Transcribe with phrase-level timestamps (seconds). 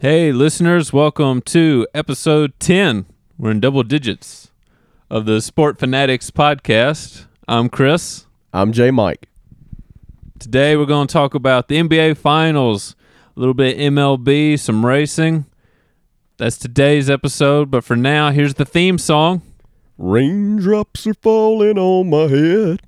[0.00, 3.06] Hey, listeners, welcome to episode 10.
[3.36, 4.52] We're in double digits
[5.10, 7.26] of the Sport Fanatics podcast.
[7.48, 8.26] I'm Chris.
[8.52, 9.28] I'm J Mike.
[10.38, 12.94] Today, we're going to talk about the NBA Finals,
[13.36, 15.46] a little bit MLB, some racing.
[16.36, 19.42] That's today's episode, but for now, here's the theme song.
[19.98, 22.82] Raindrops are falling on my head.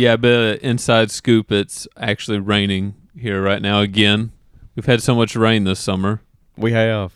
[0.00, 4.32] Yeah, but inside scoop, it's actually raining here right now again.
[4.74, 6.22] We've had so much rain this summer.
[6.56, 7.12] We have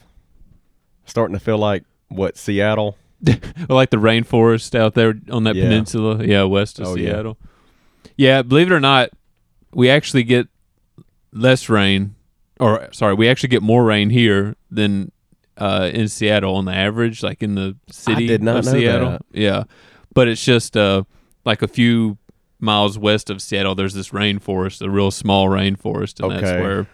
[1.07, 2.99] starting to feel like what Seattle.
[3.71, 5.65] like the rainforest out there on that Yeah.
[5.65, 6.25] peninsula.
[6.27, 6.95] Yeah, west of Oh.
[6.95, 7.39] Seattle.
[8.19, 8.43] Yeah.
[8.43, 9.09] believe it or not,
[9.73, 10.49] we actually get
[11.33, 12.15] less rain,
[12.61, 15.11] or sorry, we actually get more rain here than
[15.57, 19.11] uh, in Seattle on the average, like in the city did not of know Seattle.
[19.13, 19.23] that.
[19.33, 19.65] Yeah,
[20.13, 21.05] but it's just uh,
[21.47, 22.19] like a few
[22.61, 23.75] miles west of Seattle.
[23.75, 26.87] There's this rainforest, a real small rainforest, and that's where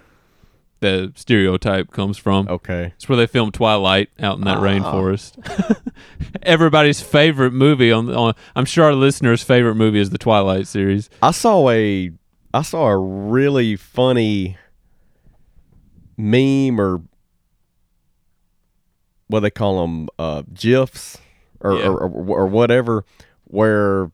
[0.80, 2.48] the stereotype comes from.
[2.48, 2.92] Okay.
[2.96, 4.62] It's where they filmed Twilight out in that Ah.
[4.62, 5.82] rainforest.
[6.42, 11.10] Everybody's favorite movie on, on I'm sure our listeners' favorite movie is the Twilight series.
[11.22, 12.10] I saw a
[12.54, 14.56] I saw a really funny
[16.16, 17.02] meme or
[19.28, 21.18] what they call them uh, gifs
[21.60, 21.86] or, Yeah.
[21.88, 23.04] or, or or whatever
[23.44, 24.10] where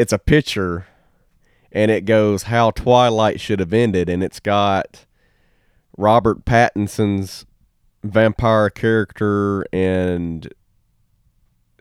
[0.00, 0.86] it's a picture
[1.70, 5.04] and it goes how Twilight should have ended and it's got
[5.98, 7.44] Robert Pattinson's
[8.02, 10.50] vampire character and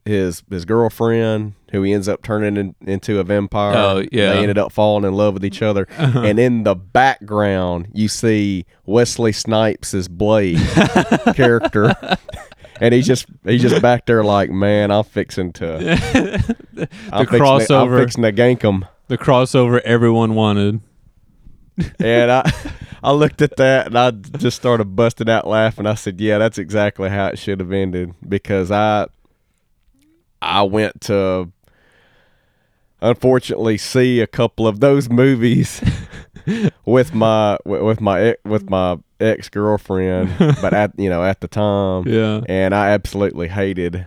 [0.04, 3.78] his his girlfriend who he ends up turning in, into a vampire.
[3.78, 4.34] Oh, yeah.
[4.34, 5.88] They ended up falling in love with each other.
[5.98, 6.22] Uh-huh.
[6.22, 10.60] And in the background you see Wesley Snipes' Blade
[11.36, 11.96] character.
[12.80, 15.66] And he's just he's just back there like, man, I'm fixing to
[16.74, 18.86] the I'm fixing to, crossover, I'm fixing to gank him.
[19.08, 20.82] the crossover everyone wanted.
[22.00, 22.52] And I
[23.04, 25.86] I looked at that and I just started busting out laughing.
[25.86, 29.08] I said, "Yeah, that's exactly how it should have ended." Because I
[30.42, 31.52] I went to
[33.02, 35.82] unfortunately see a couple of those movies
[36.86, 42.04] with my with my with my ex girlfriend, but at you know at the time,
[42.08, 42.42] Yeah.
[42.48, 44.06] and I absolutely hated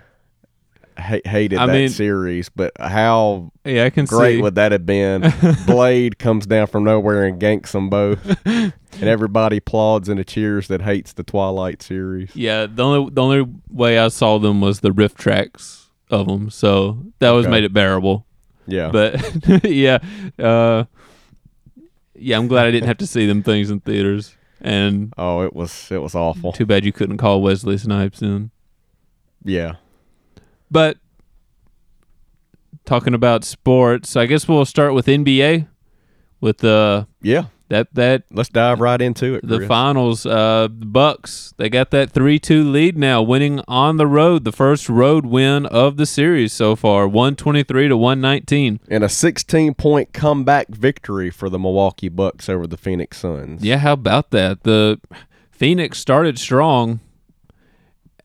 [0.99, 2.49] ha- hated I that mean- series.
[2.49, 4.43] But how Yeah, I can great see.
[4.43, 5.33] would that have been?
[5.67, 10.83] Blade comes down from nowhere and ganks them both, and everybody applauds and cheers that
[10.83, 12.35] hates the Twilight series.
[12.37, 16.99] yeah, the only the only way I saw them was the RiffTrax of them, so
[17.21, 17.51] that was Okay.
[17.51, 18.27] made it bearable.
[18.67, 19.99] Yeah, But yeah,
[20.39, 20.85] uh,
[22.15, 24.37] yeah, I'm glad I didn't have to see them things in theaters.
[24.65, 26.53] And oh, it was it was awful.
[26.53, 28.51] too bad you couldn't call Wesley Snipes in.
[29.45, 29.75] Yeah,
[30.71, 30.99] But
[32.85, 35.67] talking about sports, I guess we'll start with NBA
[36.41, 37.47] with uh yeah.
[37.73, 39.47] That that Let's dive right into it.
[39.47, 39.69] the Chris.
[39.69, 40.25] finals.
[40.27, 44.89] Uh, Bucks they got that three two lead now, winning on the road, the first
[44.89, 48.79] road win of the series so far, one twenty three to one nineteen.
[48.89, 53.65] and a 16 point comeback victory for the Milwaukee Bucks over the Phoenix Suns.
[53.65, 54.63] Yeah, how about that?
[54.65, 55.01] The
[55.51, 57.01] Phoenix started strong,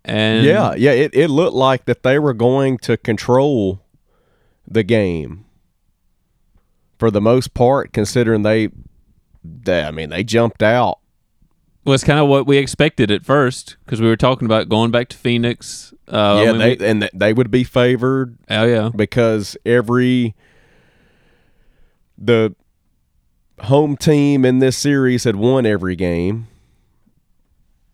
[0.03, 0.91] and yeah, yeah.
[0.91, 3.81] It it looked like that they were going to control
[4.67, 5.45] the game
[6.99, 8.69] for the most part, considering they.
[9.43, 10.99] They I mean, they jumped out
[11.87, 15.07] was kind of what we expected at first because we were talking about going back
[15.07, 15.93] to Phoenix.
[16.07, 20.35] Uh, yeah, they we- and they would be favored oh yeah, because every
[22.17, 22.53] the
[23.61, 26.47] home team in this series had won every game.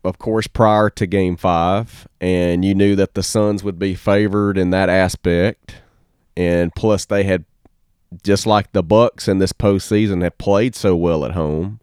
[0.02, 4.58] Of course, prior to Game Five, and you knew that the Suns would be favored
[4.58, 5.76] in that aspect,
[6.36, 7.44] and plus they had
[8.22, 11.80] just like the Bucks in this postseason have played so well at home,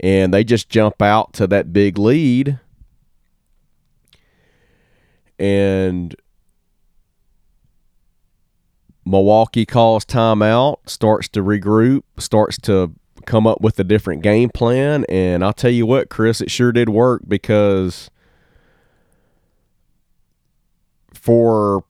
[0.00, 2.58] and they just jump out to that big lead,
[5.38, 6.14] and
[9.04, 12.92] Milwaukee calls timeout, starts to regroup, starts to
[13.26, 15.04] come up with a different game plan.
[15.08, 18.10] And I'll tell you what, Chris, it sure did work because
[21.12, 21.84] for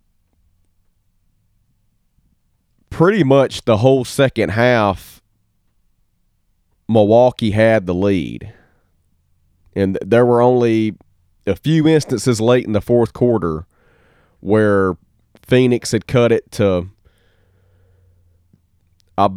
[2.94, 5.20] pretty much the whole second half,
[6.88, 8.52] Milwaukee had the lead.
[9.74, 10.94] And there were only
[11.44, 13.66] a few instances late in the fourth quarter
[14.38, 14.96] where
[15.42, 16.86] Phoenix had cut it to
[19.18, 19.28] uh,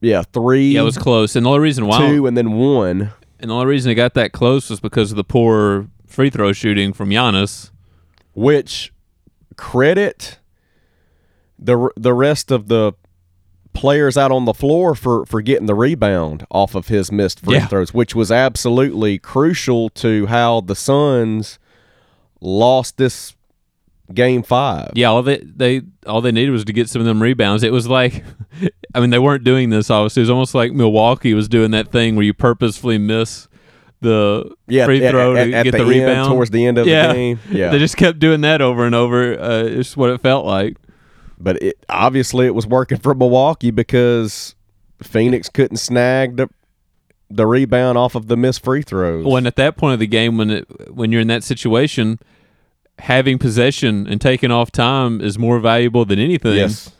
[0.00, 1.36] yeah, three, Yeah, it was close.
[1.36, 3.12] And the only reason why two, and then one.
[3.38, 6.52] and the only reason it got that close was because of the poor free throw
[6.52, 7.70] shooting from Giannis.
[8.32, 8.92] which
[9.56, 10.38] credit
[11.58, 12.92] the the rest of the
[13.72, 17.54] players out on the floor for for getting the rebound off of his missed free
[17.54, 17.66] Yeah.
[17.66, 21.58] throws, which was absolutely crucial to how the Suns
[22.40, 23.34] lost this
[24.12, 24.90] game five.
[24.94, 27.62] Yeah, all they they all they needed was to get some of them rebounds.
[27.62, 28.24] It was like,
[28.94, 29.90] I mean, they weren't doing this.
[29.90, 33.48] Obviously, it was almost like Milwaukee was doing that thing where you purposefully miss
[34.00, 36.66] the Yeah, free at- throw at, to at get the, the, end, rebound towards the
[36.66, 37.08] end of yeah.
[37.08, 37.40] the game.
[37.50, 39.40] Yeah, They just kept doing that over and over.
[39.40, 40.76] Uh, it's what it felt like.
[41.42, 44.54] But it, obviously it was working for Milwaukee because
[45.02, 46.48] Phoenix couldn't snag the
[47.30, 49.24] the rebound off of the missed free throws.
[49.24, 52.18] When at that point of the game, when it, when you're in that situation,
[52.98, 56.56] having possession and taking off time is more valuable than anything.
[56.56, 56.90] yes.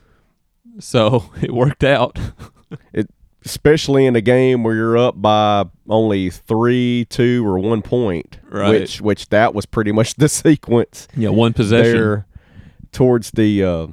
[0.80, 2.18] So it worked out.
[2.94, 3.10] it,
[3.44, 8.70] especially in a game where you're up by only three, two, or one point, Right.
[8.70, 11.92] which which that was pretty much the sequence yeah, one possession.
[11.92, 12.26] there
[12.90, 13.86] towards the uh,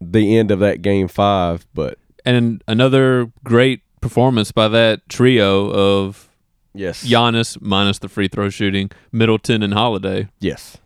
[0.00, 1.66] the end of that game five.
[1.74, 6.28] But and another great performance by that trio of
[6.74, 10.28] yes, Giannis minus the free throw shooting, Middleton and Holiday.
[10.40, 10.78] yes,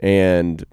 [0.00, 0.64] and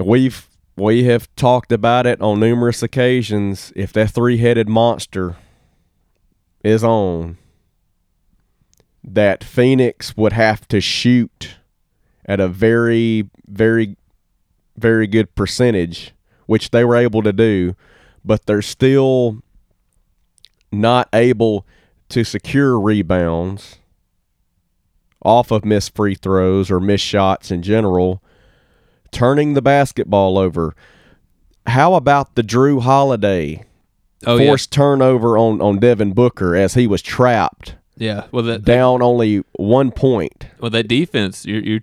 [0.00, 3.72] we've we have talked about it on numerous occasions.
[3.74, 5.36] If that three headed monster
[6.62, 7.36] is on,
[9.02, 11.56] that Phoenix would have to shoot
[12.24, 13.96] at a very, very,
[14.78, 16.12] very good percentage,
[16.46, 17.74] which they were able to do,
[18.24, 19.42] but they're still
[20.70, 21.66] not able
[22.08, 23.78] to secure rebounds
[25.22, 28.22] off of missed free throws or missed shots in general,
[29.10, 30.74] turning the basketball over.
[31.66, 33.64] How about the Jrue Holiday
[34.26, 38.26] Oh forced turnover on, on Devin Booker as he was trapped yeah, yeah.
[38.30, 40.46] Well, that down only one point?
[40.60, 41.80] well that defense you you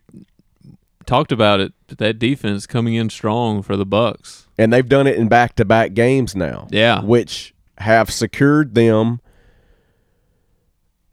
[1.05, 1.73] talked about it.
[1.87, 4.47] That defense coming in strong for the Bucks.
[4.57, 6.67] And they've done it in back to back games now.
[6.71, 7.01] Yeah.
[7.01, 9.19] Which have secured them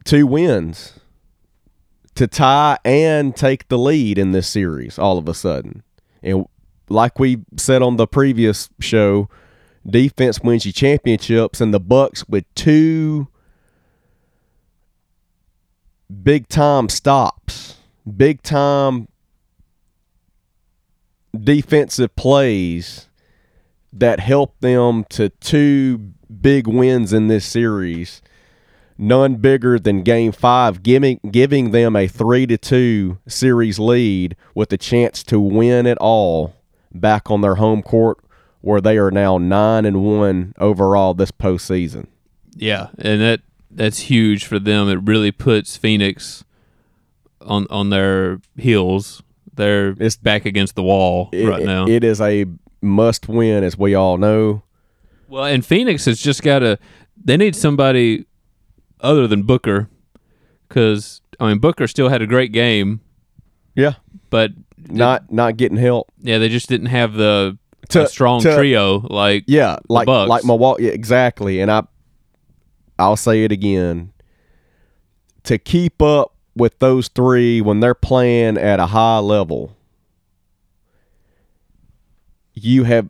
[0.04, 1.00] two wins
[2.14, 5.82] to tie and take the lead in this series all of a sudden.
[6.22, 6.46] And
[6.88, 9.28] like we said on the previous show,
[9.86, 13.28] defense wins you championships and the Bucks with two
[16.22, 17.76] big time stops,
[18.16, 19.08] big time
[21.38, 23.08] defensive plays
[23.92, 25.98] that helped them to two
[26.40, 28.22] big wins in this series.
[28.98, 34.72] None bigger than Game Five, giving giving them a three to two series lead with
[34.72, 36.54] a chance to win it all
[36.94, 38.18] back on their home court,
[38.60, 42.06] where they are now nine and one overall this postseason.
[42.54, 43.40] Yeah, and that
[43.70, 44.88] that's huge for them.
[44.88, 46.44] It really puts Phoenix
[47.40, 49.22] on on their heels.
[49.54, 51.86] They're It's- back against the wall It- right now.
[51.86, 52.46] it is a
[52.80, 54.62] must win, as we all know.
[55.28, 56.78] Well, and Phoenix has just got to.
[57.22, 58.24] They need somebody
[59.00, 59.88] other than Booker,
[60.68, 63.00] because I mean Booker still had a great game,
[63.76, 63.94] Yeah,
[64.30, 64.52] but
[64.88, 66.10] not not getting help.
[66.20, 67.56] yeah, they just didn't have the
[67.90, 70.28] To- strong to- trio like Yeah, like Bucks.
[70.28, 71.60] like Milwaukee, yeah, exactly.
[71.60, 71.82] And I,
[72.98, 74.12] I'll say it again.
[75.44, 79.76] To keep up with those three when they're playing at a high level,
[82.54, 83.08] you have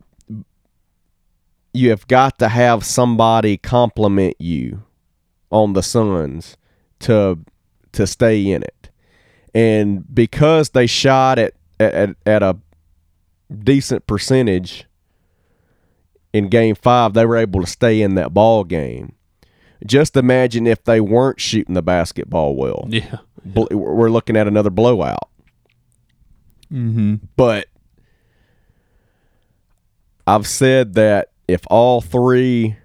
[1.74, 4.82] you have got to have somebody compliment you
[5.50, 6.56] on the Suns
[7.00, 7.38] to
[7.92, 8.90] to stay in it.
[9.54, 12.58] And because they shot at at, at a
[13.52, 14.86] decent percentage
[16.32, 19.14] in game five, they were able to stay in that ball game.
[19.86, 22.86] Just imagine if they weren't shooting the basketball well.
[22.88, 23.18] yeah.
[23.44, 25.28] Bl- We're looking at another blowout.
[26.72, 27.16] Mm-hmm.
[27.36, 27.66] But
[30.26, 32.76] I've said that if all three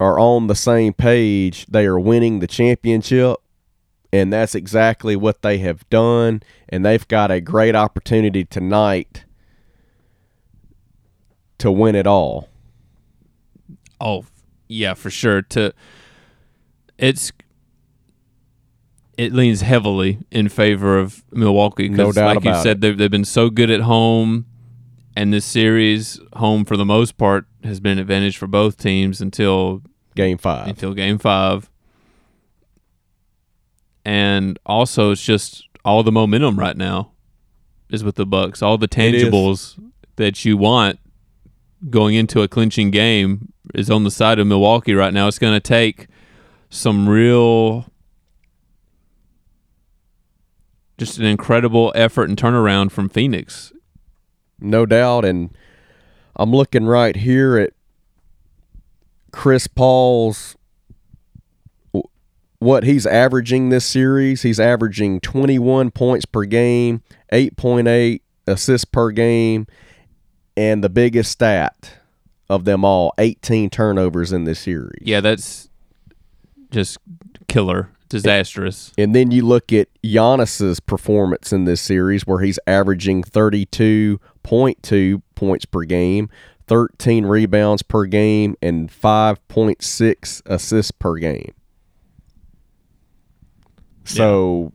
[0.00, 3.36] are on the same page, they are winning the championship.
[4.12, 6.42] And that's exactly what they have done.
[6.68, 9.24] And they've got a great opportunity tonight
[11.58, 12.48] to win it all.
[14.00, 14.24] Oh,
[14.68, 15.42] yeah, for sure.
[15.42, 15.74] To
[16.98, 17.32] it's
[19.16, 21.88] it leans heavily in favor of Milwaukee.
[21.88, 24.46] No doubt like you said, they've they've been so good at home,
[25.16, 29.20] And this series, home for the most part, has been an advantage for both teams
[29.20, 29.82] until
[30.14, 30.68] Game five.
[30.68, 31.68] until game five.
[34.04, 37.12] And also, it's just all the momentum right now
[37.90, 38.62] is with the Bucks.
[38.62, 39.78] All the tangibles
[40.16, 40.98] that you want
[41.90, 45.28] going into a clinching game is on the side of Milwaukee right now.
[45.28, 46.06] It's going to take
[46.70, 47.86] some real,
[50.96, 53.72] just an incredible effort and turnaround from Phoenix.
[54.60, 55.24] No doubt.
[55.24, 55.56] And
[56.36, 57.72] I'm looking right here at
[59.30, 60.56] Chris Paul's
[62.60, 64.42] what he's averaging this series.
[64.42, 69.66] He's averaging 21 points per game, 8.8 assists per game,
[70.56, 71.98] and the biggest stat
[72.50, 75.02] of them all, 18 turnovers in this series.
[75.02, 75.68] Yeah, that's
[76.70, 76.98] just
[77.48, 78.92] killer, disastrous.
[78.98, 85.64] And then you look at Giannis's performance in this series, where he's averaging 32.2 points
[85.66, 86.30] per game,
[86.66, 91.54] 13 rebounds per game, and 5.6 assists per game.
[94.04, 94.72] So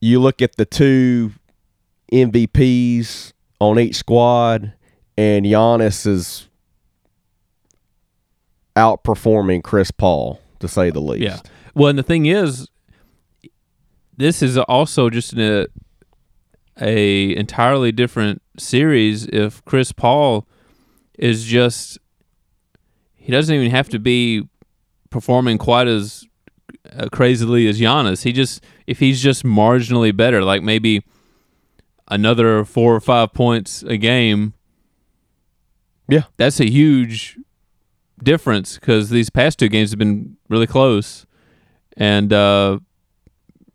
[0.00, 1.32] you look at the two
[2.12, 4.72] MVPs on each squad,
[5.16, 6.48] and Giannis is
[8.76, 11.22] outperforming Chris Paul, to say the least.
[11.22, 11.38] Yeah.
[11.74, 12.68] Well, and the thing is,
[14.16, 15.66] this is also just a
[16.80, 19.26] a entirely different series.
[19.26, 20.46] If Chris Paul
[21.18, 21.98] is just,
[23.14, 24.48] he doesn't even have to be
[25.10, 26.26] performing quite as
[26.96, 28.22] uh, crazily as Giannis.
[28.22, 31.04] He just, if he's just marginally better, like maybe
[32.08, 34.54] another four or five points a game.
[36.08, 36.24] Yeah.
[36.36, 37.38] that's a huge
[38.22, 41.26] difference because these past two games have been really close.
[41.96, 42.78] And uh,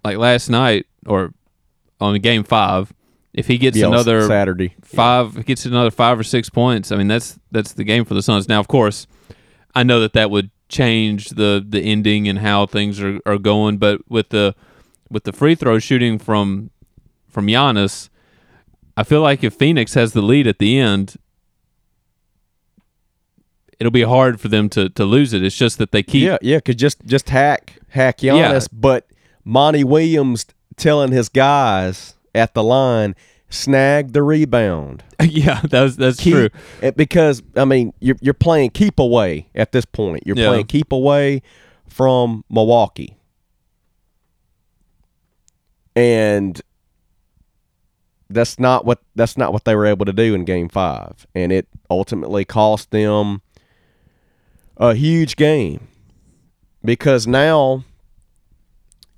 [0.03, 1.33] like last night or
[1.99, 2.93] on game five,
[3.33, 4.73] if he gets Yeah, another Saturday.
[4.83, 8.21] five, gets another five or six points, I mean that's that's the game for the
[8.21, 8.47] Suns.
[8.47, 9.05] Now, of course,
[9.75, 13.77] I know that that would change the the ending and how things are, are going,
[13.77, 14.55] but with the
[15.09, 16.71] with the free throw shooting from
[17.29, 18.09] from Giannis,
[18.95, 21.17] I feel like if Phoenix has the lead at the end,
[23.79, 25.43] it'll be hard for them to, to lose it.
[25.43, 29.07] It's just that they keep Yeah, yeah, because just just hack hack Giannis, but
[29.43, 33.15] Monty Williams telling his guys at the line
[33.49, 35.03] snag the rebound.
[35.23, 36.91] yeah, that's that's Keep, true.
[36.95, 40.23] because I mean you're you're playing keep away at this point.
[40.25, 40.47] You're Yeah.
[40.49, 41.41] playing keep away
[41.87, 43.17] from Milwaukee,
[45.95, 46.61] and
[48.29, 51.51] that's not what that's not what they were able to do in Game Five, and
[51.51, 53.41] it ultimately cost them
[54.77, 55.87] a huge game
[56.83, 57.83] because now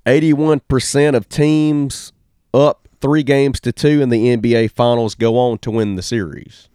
[0.06, 2.12] 81% of teams
[2.52, 6.68] up three games to two in the NBA Finals go on to win the series.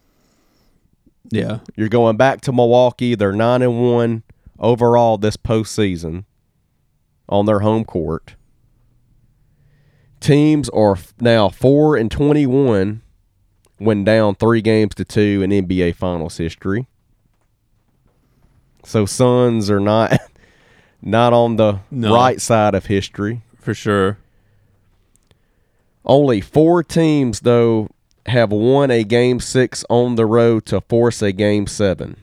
[1.29, 1.59] Yeah.
[1.75, 3.15] You're going back to Milwaukee.
[3.15, 4.23] They're nine and one
[4.59, 6.25] overall this postseason
[7.27, 8.35] on their home court.
[10.19, 13.01] Teams are now four and twenty-one
[13.77, 16.87] when down three games to two in NBA Finals history.
[18.85, 20.17] So Suns are not
[21.01, 22.13] not on the No.
[22.15, 23.41] right side of history.
[23.59, 24.17] For sure.
[26.05, 27.89] Only four teams, though,
[28.27, 32.17] have won a game six on the road to force a game seven.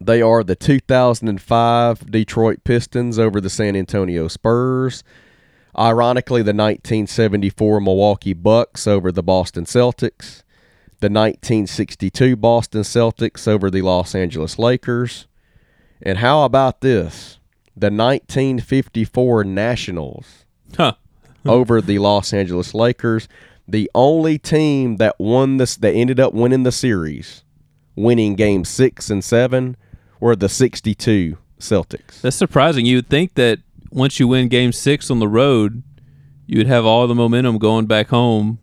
[0.00, 5.02] They are the 2005 Detroit Pistons over the San Antonio Spurs.
[5.76, 10.42] Ironically, the 1974 Milwaukee Bucks over the Boston Celtics.
[11.00, 15.27] The 1962 Boston Celtics over the Los Angeles Lakers.
[16.02, 17.38] And how about this?
[17.76, 20.44] The 1954 Nationals
[20.76, 20.92] Huh.
[21.46, 23.28] over the Los Angeles Lakers.
[23.66, 27.44] The only team that won this that ended up winning the series,
[27.96, 29.76] winning game six and seven,
[30.20, 32.20] were the sixty-two Celtics.
[32.22, 32.86] That's surprising.
[32.86, 33.58] You would think that
[33.90, 35.82] once you win game six on the road,
[36.46, 38.58] you would have all the momentum going back home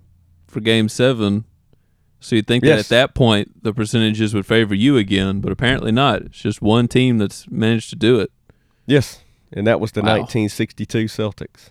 [0.47, 1.45] for game seven.
[2.19, 5.91] So you'd think that at that point the percentages would favor you again, but apparently
[5.91, 6.21] not.
[6.23, 8.31] It's just one team that's managed to do it.
[8.87, 10.19] Yes, and that was the Wow.
[10.19, 11.69] 1962 Celtics.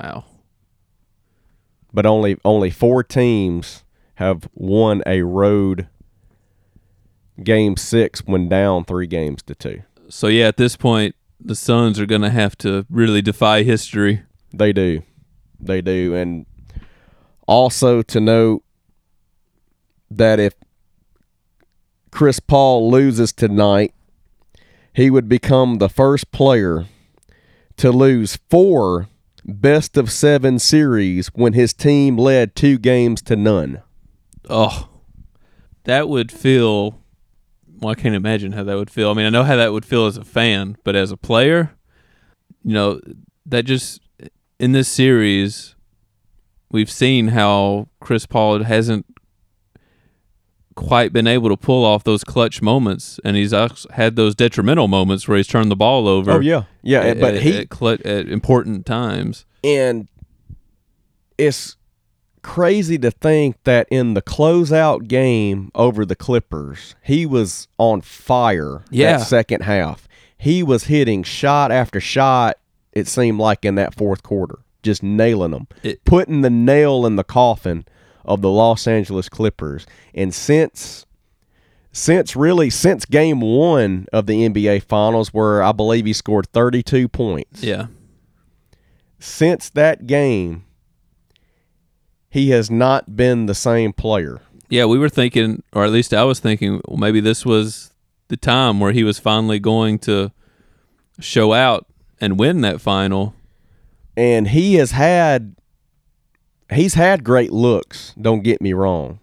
[0.00, 0.24] Wow.
[1.92, 3.84] But only only four teams
[4.16, 5.88] have won a road
[7.42, 9.82] game six when down three games to two.
[10.08, 14.22] So yeah, at this point the Suns are going to have to really defy history.
[14.52, 15.02] They do.
[15.60, 16.14] They do.
[16.14, 16.46] And
[17.46, 18.62] also to note
[20.10, 20.54] that if
[22.10, 23.94] Chris Paul loses tonight,
[24.92, 26.86] he would become the first player
[27.76, 29.08] to lose four
[29.44, 33.82] best of seven series when his team led two games to none.
[34.48, 34.88] Oh,
[35.84, 37.00] that would feel.
[37.78, 39.10] Well, I can't imagine how that would feel.
[39.10, 41.76] I mean, I know how that would feel as a fan, but as a player,
[42.64, 43.00] you know,
[43.46, 44.00] that just
[44.58, 45.76] in this series,
[46.70, 49.06] we've seen how Chris Paul hasn't
[50.88, 53.52] quite been able to pull off those clutch moments, and he's
[53.90, 56.32] had those detrimental moments where he's turned the ball over.
[56.32, 57.00] Oh yeah, yeah.
[57.00, 59.44] at, but he at, clut- at important times.
[59.62, 60.08] and
[61.36, 61.76] it's
[62.42, 68.82] crazy to think that in the closeout game over the Clippers, he was on fire.
[68.90, 69.18] Yeah.
[69.18, 72.56] that second half, he was hitting shot after shot.
[72.92, 77.16] It seemed like in that fourth quarter, just nailing them, It- putting the nail in
[77.16, 77.84] the coffin
[78.28, 79.86] of the Los Angeles Clippers.
[80.14, 81.04] And since
[81.90, 86.82] since really since game one of the NBA Finals, where I believe he scored thirty
[86.82, 87.86] two points Yeah,
[89.18, 90.64] since that game,
[92.30, 94.40] he has not been the same player.
[94.68, 94.84] yeah.
[94.84, 97.90] We were thinking, or at least I was thinking, well, maybe this was
[98.28, 100.30] the time where he was finally going to
[101.18, 101.86] show out
[102.20, 103.34] and win that final.
[104.16, 105.54] And he has had
[106.72, 109.20] he's had great looks, don't get me wrong.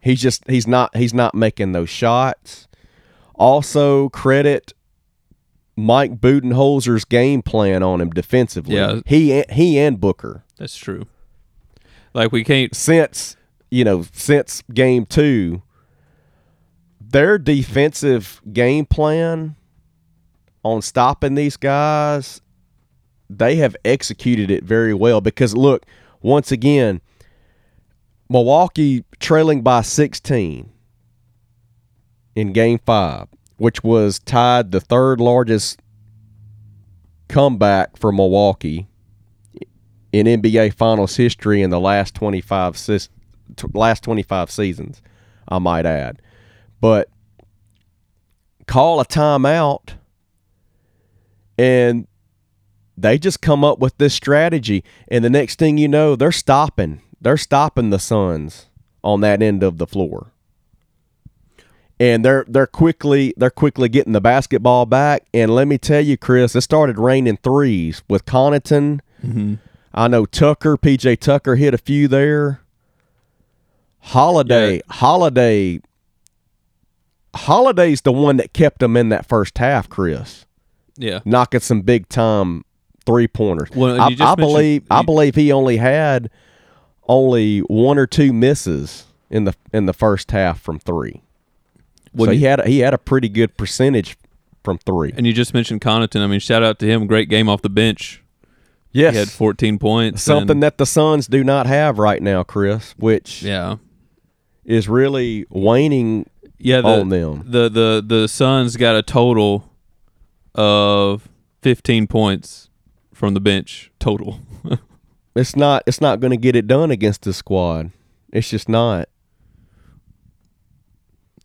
[0.00, 2.68] He's just he's not he's not making those shots.
[3.34, 4.72] Also credit
[5.76, 8.76] Mike Budenholzer's game plan on him defensively.
[8.76, 9.00] Yeah.
[9.06, 10.44] He he and Booker.
[10.56, 11.06] That's true.
[12.14, 12.74] Like we can't.
[12.74, 13.36] since
[13.70, 15.62] you know since game two
[17.00, 19.56] their defensive game plan
[20.62, 22.40] on stopping these guys
[23.30, 25.84] they have executed it very well because look
[26.20, 27.00] once again
[28.28, 30.70] milwaukee trailing by 16
[32.34, 35.80] in game five which was tied the third largest
[37.28, 38.88] comeback for milwaukee
[40.12, 43.08] in NBA Finals history in the last 25 sis-
[43.72, 45.02] last 25 seasons,
[45.48, 46.20] I might add.
[46.80, 47.08] But
[48.66, 49.94] call a timeout
[51.56, 52.06] and
[53.02, 57.00] they just come up with this strategy and the next thing you know, they're stopping.
[57.20, 58.66] They're stopping the Suns
[59.02, 60.32] on that end of the floor.
[62.00, 66.16] And they're they're quickly they're quickly getting the basketball back and let me tell you
[66.16, 69.54] Chris, it started raining threes with Connaughton mm-hmm.
[69.92, 72.60] I know Tucker, PJ Tucker hit a few there.
[73.98, 74.82] Holiday, Yeah.
[74.90, 75.80] Holiday,
[77.34, 80.46] Holiday's the one that kept them in that first half, Chris,
[80.96, 82.64] Yeah, knocking some big time
[83.08, 83.70] three pointers.
[83.74, 86.28] Well, I, I believe I believe he only had
[87.08, 91.22] only one or two misses in the in the first half from three.
[92.12, 94.16] When so he you- had a, he had a pretty good percentage
[94.62, 95.12] from three.
[95.16, 96.20] and you just mentioned Connaughton.
[96.20, 97.06] I mean, shout out to him.
[97.06, 98.22] Great game off the bench.
[98.92, 100.22] yes, He had 14 points.
[100.22, 103.76] something that the Suns do not have right now, Chris, which yeah,
[104.64, 106.82] is really waning yeah.
[106.82, 107.44] The, on them.
[107.46, 109.70] the the the Suns got a total
[110.54, 111.28] of
[111.62, 112.67] 15 points
[113.18, 114.40] from the bench total.
[115.36, 117.92] It's not it's not going to get it done against this squad.
[118.32, 119.08] It's just not.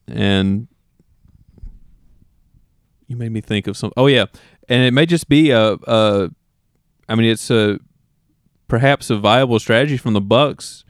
[0.07, 0.67] and
[3.07, 3.91] you made me think of some.
[3.95, 4.25] Oh yeah,
[4.67, 6.31] and it may just be a, a
[7.07, 7.77] I mean, it's a
[8.67, 10.83] perhaps a viable strategy from the Bucks.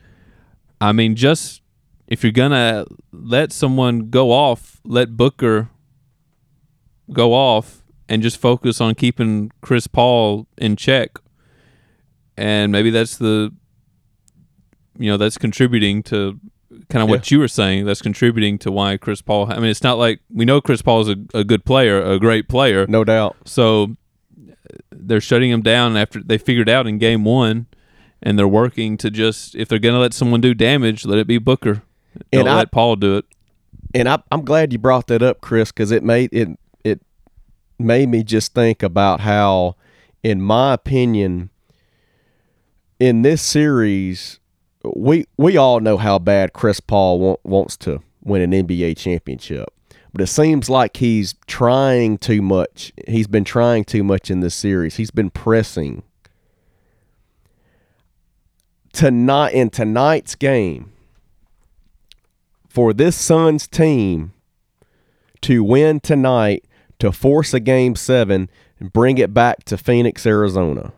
[0.80, 1.62] I mean, just
[2.08, 5.69] if you're gonna let someone go off, let Booker
[7.12, 11.19] go off, and just focus on keeping Chris Paul in check.
[12.37, 13.53] And maybe that's the,
[14.97, 16.39] you know, that's contributing to
[16.89, 17.85] kind of what you were saying.
[17.85, 19.51] That's contributing to why Chris Paul.
[19.51, 22.19] I mean, it's not like we know Chris Paul is a, a good player, a
[22.19, 22.85] great player.
[22.87, 23.35] No doubt.
[23.45, 23.95] So
[24.91, 27.67] they're shutting him down after they figured out in game one,
[28.21, 31.37] and they're working to just if they're gonna let someone do damage, let it be
[31.37, 31.83] Booker.
[32.31, 33.25] Don't And I- let Paul do it.
[33.95, 36.47] And I, I'm glad you brought that up, Chris, because it made it
[37.79, 39.75] made me just think about how,
[40.21, 41.49] in my opinion,
[42.99, 44.39] in this series,
[44.83, 49.69] we we all know how bad Chris Paul wa- wants to win an NBA championship.
[50.13, 52.93] But it seems like he's trying too much.
[53.07, 54.97] He's been trying too much in this series.
[54.97, 56.03] He's been pressing.
[58.91, 60.91] Tonight in tonight's game,
[62.69, 64.33] for this Suns team
[65.41, 66.63] to win tonight
[67.03, 70.93] to force a game seven and bring it back to Phoenix, Arizona.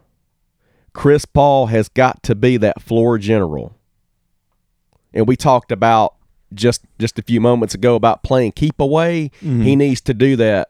[0.93, 3.75] Chris Paul has got to be that floor general.
[5.15, 6.13] And we talked about
[6.53, 9.31] just just a few moments ago about playing keep away.
[9.41, 9.63] Mm-hmm.
[9.63, 10.69] He needs to do that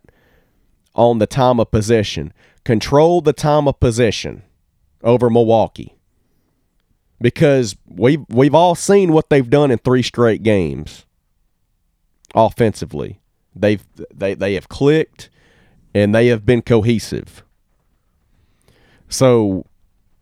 [0.93, 2.31] on the time of possession.
[2.63, 4.41] Control the time of possession
[5.03, 5.97] over Milwaukee
[7.19, 11.05] because we've we've all seen what they've done in three straight games
[12.33, 13.19] offensively.
[13.55, 15.29] They've they they have clicked
[15.93, 17.43] and they have been cohesive.
[19.07, 19.65] So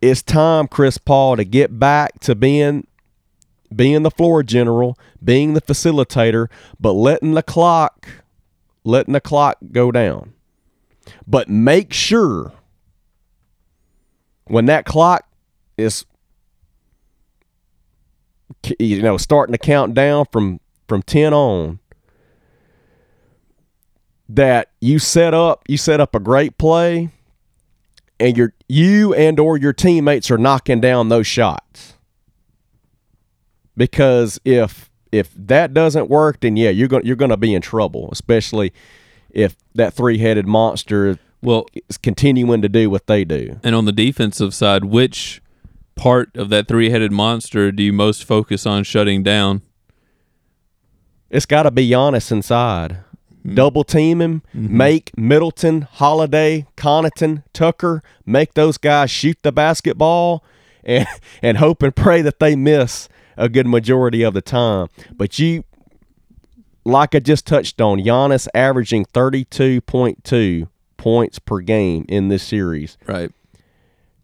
[0.00, 2.86] it's time, Chris Paul, to get back to being
[3.74, 8.08] being the floor general, being the facilitator, but letting the clock
[8.84, 10.34] letting the clock go down.
[11.26, 12.52] But make sure
[14.44, 15.26] when that clock
[15.76, 16.04] is
[18.78, 21.80] you know starting to count down from from 10 on
[24.34, 27.10] that you set up you set up a great play
[28.18, 31.94] and your you and or your teammates are knocking down those shots
[33.76, 37.62] because if if that doesn't work then yeah you're going you're going to be in
[37.62, 38.72] trouble especially
[39.30, 43.92] if that three-headed monster Well, is continuing to do what they do and on the
[43.92, 45.42] defensive side, which
[45.94, 49.62] part of that three-headed monster do you most focus on shutting down?
[51.30, 53.03] It's got to be Giannis inside.
[53.44, 53.56] Mm-hmm.
[53.56, 54.76] Double team him, mm-hmm.
[54.76, 60.42] make Middleton, Holiday, Connaughton, Tucker, make those guys shoot the basketball
[60.84, 61.06] and
[61.42, 64.88] and hope and pray that they miss a good majority of the time.
[65.12, 65.64] But you
[66.84, 72.96] like I just touched on, Giannis averaging 32.2 points per game in this series.
[73.06, 73.30] Right.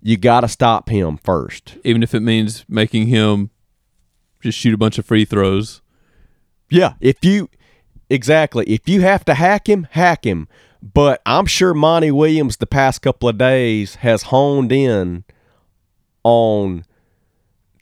[0.03, 1.77] You got to stop him first.
[1.85, 3.51] Even if it means making him
[4.41, 5.83] just shoot a bunch of free throws.
[6.71, 7.51] Yeah, if you
[8.11, 10.49] exactly, if you have to hack him, hack him.
[10.83, 15.25] But I'm sure Monty Williams the past couple of days has honed in
[16.25, 16.85] on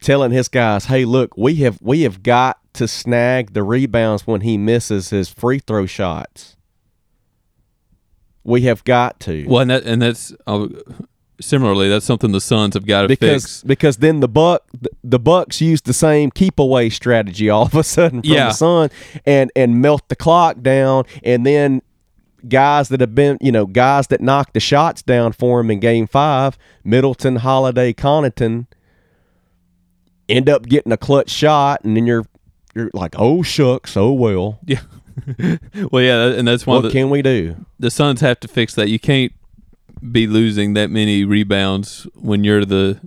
[0.00, 4.40] telling his guys, "Hey, look, we have we have got to snag the rebounds when
[4.42, 6.56] he misses his free throw shots.
[8.44, 10.68] We have got to." Well, and that and that's uh,
[11.40, 13.62] similarly that's something the Suns have got to because fix.
[13.62, 14.64] because then the buck
[15.04, 18.46] the bucks use the same keep away strategy all of a sudden from Yeah.
[18.48, 18.90] the sun
[19.24, 21.82] and and melt the clock down and then
[22.48, 25.80] guys that have been you know guys that knocked the shots down for him in
[25.80, 28.66] game five middleton holiday connaughton
[30.28, 32.26] end up getting a clutch shot and then you're
[32.74, 34.80] you're like oh shucks oh well Yeah.
[35.90, 38.74] well, yeah, and that's why what the, can we do the Suns have to fix
[38.76, 38.88] that.
[38.88, 39.32] You can't
[39.98, 43.00] be losing that many rebounds when you're the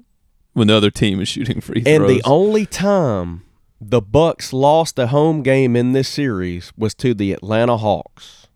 [0.53, 1.95] when the other team is shooting free throws.
[1.95, 3.43] And the only time
[3.79, 8.47] the Bucks lost a home game in this series was to the Atlanta Hawks.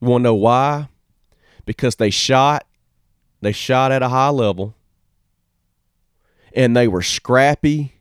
[0.00, 0.88] You want to know why?
[1.64, 2.66] Because they shot
[3.40, 4.74] they shot at a high level
[6.54, 7.94] and they were scrappy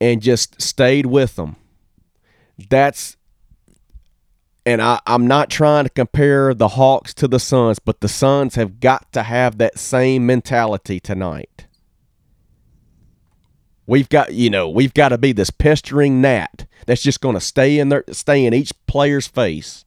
[0.00, 1.56] and just stayed with them.
[2.68, 3.16] That's
[4.66, 8.54] and I, I'm not trying to compare the Hawks to the Suns, but the Suns
[8.56, 11.66] have got to have that same mentality tonight.
[13.86, 17.40] We've got, you know, we've got to be this pestering gnat that's just going to
[17.40, 19.84] stay in their, stay in each player's face.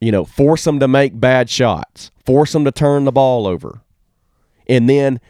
[0.00, 3.82] You know, force them to make bad shots, force them to turn the ball over,
[4.66, 5.20] and then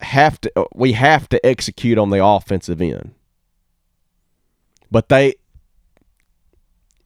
[0.00, 0.66] have to.
[0.74, 3.14] We have to execute on the offensive end.
[4.90, 5.34] But they,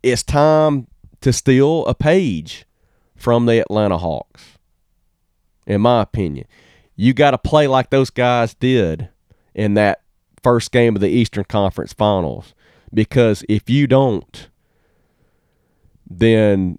[0.02, 0.86] it's time
[1.20, 2.64] to steal a page
[3.16, 4.58] from the Atlanta Hawks.
[5.66, 6.46] In my opinion,
[6.96, 9.08] you got to play like those guys did
[9.54, 10.02] in that
[10.42, 12.54] first game of the Eastern Conference Finals
[12.92, 14.48] because if you don't,
[16.08, 16.78] then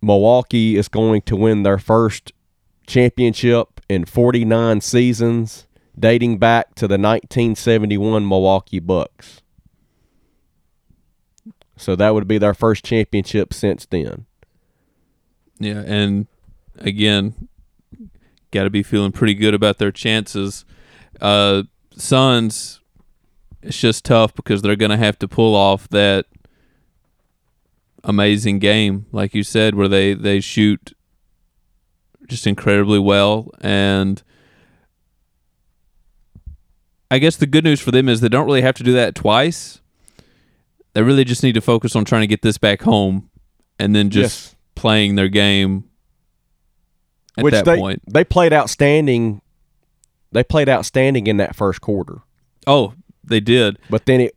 [0.00, 2.32] Milwaukee is going to win their first
[2.86, 5.66] championship in 49 seasons
[5.98, 9.42] dating back to the 1971 Milwaukee Bucks.
[11.78, 14.26] So that would be their first championship since then.
[15.58, 16.26] yeah, and
[16.78, 17.48] again,
[18.50, 20.64] got to be feeling pretty good about their chances.
[21.20, 21.62] Uh,
[21.96, 22.80] Suns,
[23.62, 26.26] it's just tough because they're going to have to pull off that
[28.04, 30.92] amazing game, like you said, where they they shoot
[32.26, 34.22] just incredibly well and.
[37.10, 39.14] I guess the good news for them is they don't really have to do that
[39.14, 39.80] twice.
[40.98, 43.30] They really just need to focus on trying to get this back home
[43.78, 44.56] and then just Yes.
[44.74, 45.84] playing their game
[47.36, 48.02] at Which that they point.
[48.12, 49.40] they played outstanding.
[50.32, 52.22] They played outstanding in that first quarter,
[52.66, 53.78] Oh, they did.
[53.88, 54.36] but then it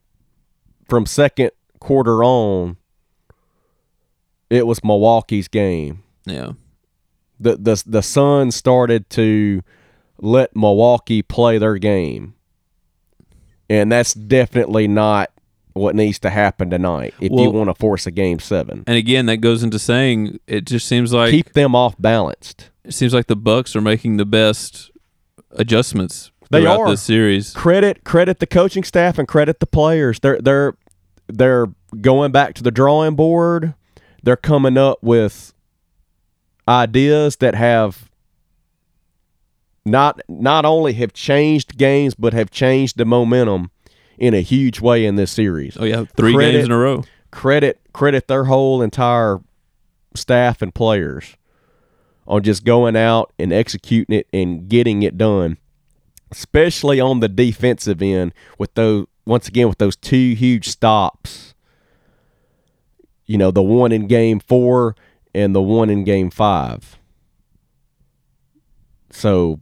[0.87, 2.77] from second quarter on,
[4.51, 6.03] it was Milwaukee's game.
[6.27, 6.51] Yeah.
[7.39, 9.63] the the the Suns started to
[10.19, 12.35] let Milwaukee play their game,
[13.67, 15.31] and that's definitely not
[15.73, 18.83] what needs to happen tonight if you want to force a game seven.
[18.87, 22.69] And again, that goes into saying it just seems like Keep them off balanced.
[22.83, 24.91] it seems like the Bucks are making the best
[25.51, 26.89] adjustments They throughout are.
[26.91, 27.53] this series.
[27.53, 30.19] Credit credit the coaching staff and credit the players.
[30.19, 30.75] They're they're
[31.27, 31.67] they're
[32.01, 33.73] going back to the drawing board.
[34.23, 35.53] They're coming up with
[36.67, 38.09] ideas that have
[39.85, 43.71] not not only have changed games but have changed the momentum
[44.21, 45.75] in a huge way in this series.
[45.79, 47.03] Oh yeah, three Credit- games in a row.
[47.31, 49.39] credit credit their whole entire
[50.15, 51.35] staff and players
[52.27, 55.57] on just going out and executing it and getting it done
[56.31, 61.53] especially on the defensive end with those once again with those two huge stops
[63.25, 64.95] you know the one in game 4
[65.33, 66.97] and the one in game 5
[69.09, 69.59] so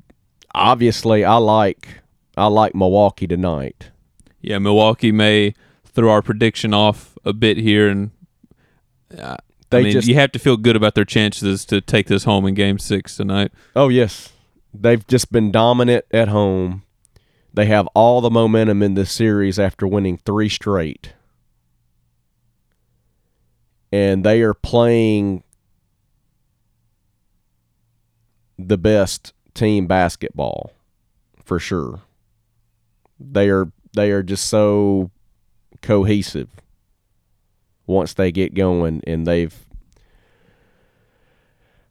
[0.54, 2.02] obviously I like
[2.38, 3.92] I like Milwaukee tonight
[4.42, 5.54] Yeah, Milwaukee may
[5.86, 8.12] throw our prediction off a bit here, and
[9.18, 9.38] uh,
[9.70, 12.24] They I mean, just- you have to feel good about their chances to take this
[12.24, 13.52] home in Game Six tonight.
[13.76, 14.32] Oh yes,
[14.74, 16.84] they've just been dominant at home.
[17.54, 21.14] They have all the momentum in this series after winning three straight,
[23.92, 25.44] and they are playing
[28.58, 30.72] the best team basketball
[31.44, 32.02] for sure.
[33.20, 35.12] They are they are just so
[35.82, 36.50] cohesive
[37.88, 39.56] once they get going, and they've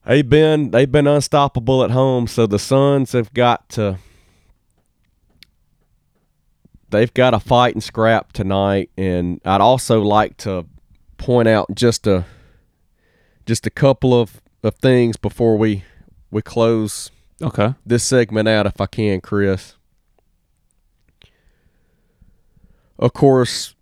[0.07, 3.99] They've been they've been unstoppable at home, so the Suns have got to
[6.89, 8.89] they've got to fight and scrap tonight.
[8.97, 10.65] And I'd also like to
[11.19, 12.25] point out just a
[13.45, 15.85] just a couple of, of things before we
[16.31, 17.11] we close
[17.43, 17.75] Okay.
[17.85, 19.75] this segment out if I can, Chris.
[22.99, 23.75] Of course,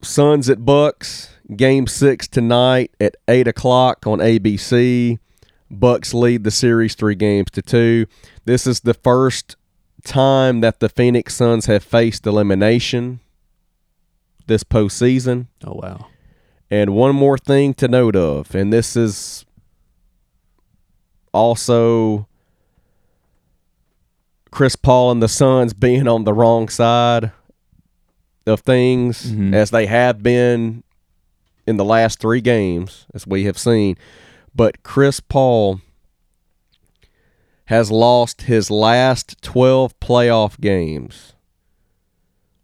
[0.00, 5.18] Suns at Bucks, game six tonight at eight o'clock on ABC.
[5.70, 8.06] Bucks lead the series three games to two.
[8.44, 9.56] This is the first
[10.04, 13.20] time that the Phoenix Suns have faced elimination
[14.46, 15.48] this postseason.
[15.64, 16.06] Oh wow.
[16.70, 19.44] And one more thing to note of, and this is
[21.32, 22.28] also
[24.50, 27.32] Chris Paul and the Suns being on the wrong side
[28.46, 29.54] of things Mhm.
[29.54, 30.82] as they have been
[31.66, 33.96] in the last three games, as we have seen.
[34.54, 35.80] But Chris Paul
[37.66, 41.32] has lost his last 12 playoff games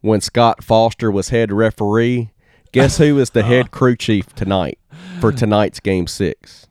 [0.02, 2.30] when Scott Foster was head referee.
[2.72, 4.78] Guess who is the head crew chief tonight
[5.18, 6.66] for tonight's game six?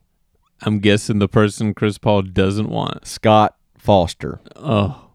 [0.62, 3.08] I'm guessing the person Chris Paul doesn't want.
[3.08, 4.40] Scott Foster.
[4.56, 5.09] Oh.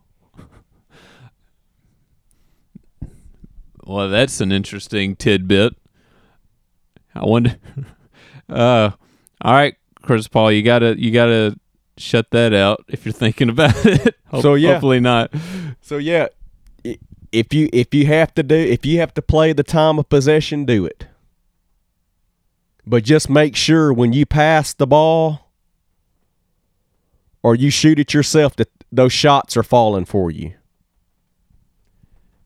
[3.86, 5.74] Well, that's an interesting tidbit.
[7.14, 7.56] I wonder.
[8.46, 8.90] Uh,
[9.40, 11.56] all right, Chris Paul, you gotta you gotta
[11.96, 14.16] shut that out if you're thinking about it.
[14.26, 14.72] Ho- So, yeah.
[14.72, 15.32] hopefully not.
[15.80, 16.26] So yeah,
[17.32, 20.10] if you if you have to do if you have to play the time of
[20.10, 21.06] possession, do it.
[22.86, 25.50] But just make sure when you pass the ball
[27.42, 30.52] or you shoot it yourself that those shots are falling for you.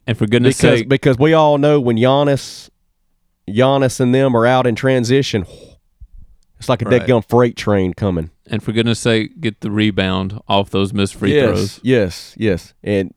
[0.09, 2.71] And for goodness Because sake, because we all know when Giannis
[3.47, 5.45] Giannis and them are out in transition,
[6.59, 7.01] it's like a Right.
[7.01, 8.31] dead gun freight train coming.
[8.51, 11.81] and for goodness sake, get the rebound off those missed free yes, throws.
[11.83, 12.73] Yes, yes.
[12.83, 13.13] And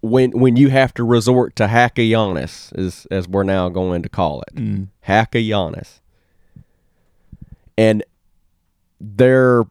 [0.00, 4.02] when when you have to resort to hack a Giannis, as as we're now going
[4.04, 4.86] to call it, Mm.
[5.00, 5.98] hack a Giannis,
[7.76, 8.04] and
[9.00, 9.64] they're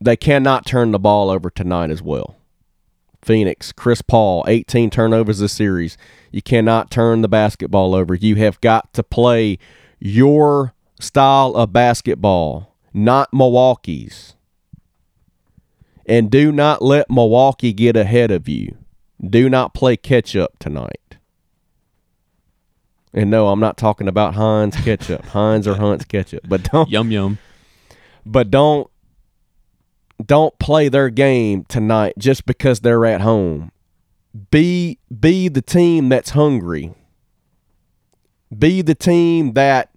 [0.00, 2.36] they cannot turn the ball over tonight as well.
[3.22, 5.96] Phoenix, Chris Paul, 18 turnovers this series.
[6.30, 8.14] You cannot turn the basketball over.
[8.14, 9.58] You have got to play
[9.98, 14.34] your style of basketball, not Milwaukee's.
[16.06, 18.76] And do not let Milwaukee get ahead of you.
[19.24, 21.16] Do not play catch up tonight.
[23.12, 27.10] And no, I'm not talking about Heinz ketchup, Heinz or Hunt's ketchup, but don't Yum
[27.10, 27.38] yum.
[28.24, 28.88] but don't
[30.24, 33.70] don't play their game tonight just because they're at home.
[34.50, 36.94] Be be the team that's hungry.
[38.56, 39.90] Be the team that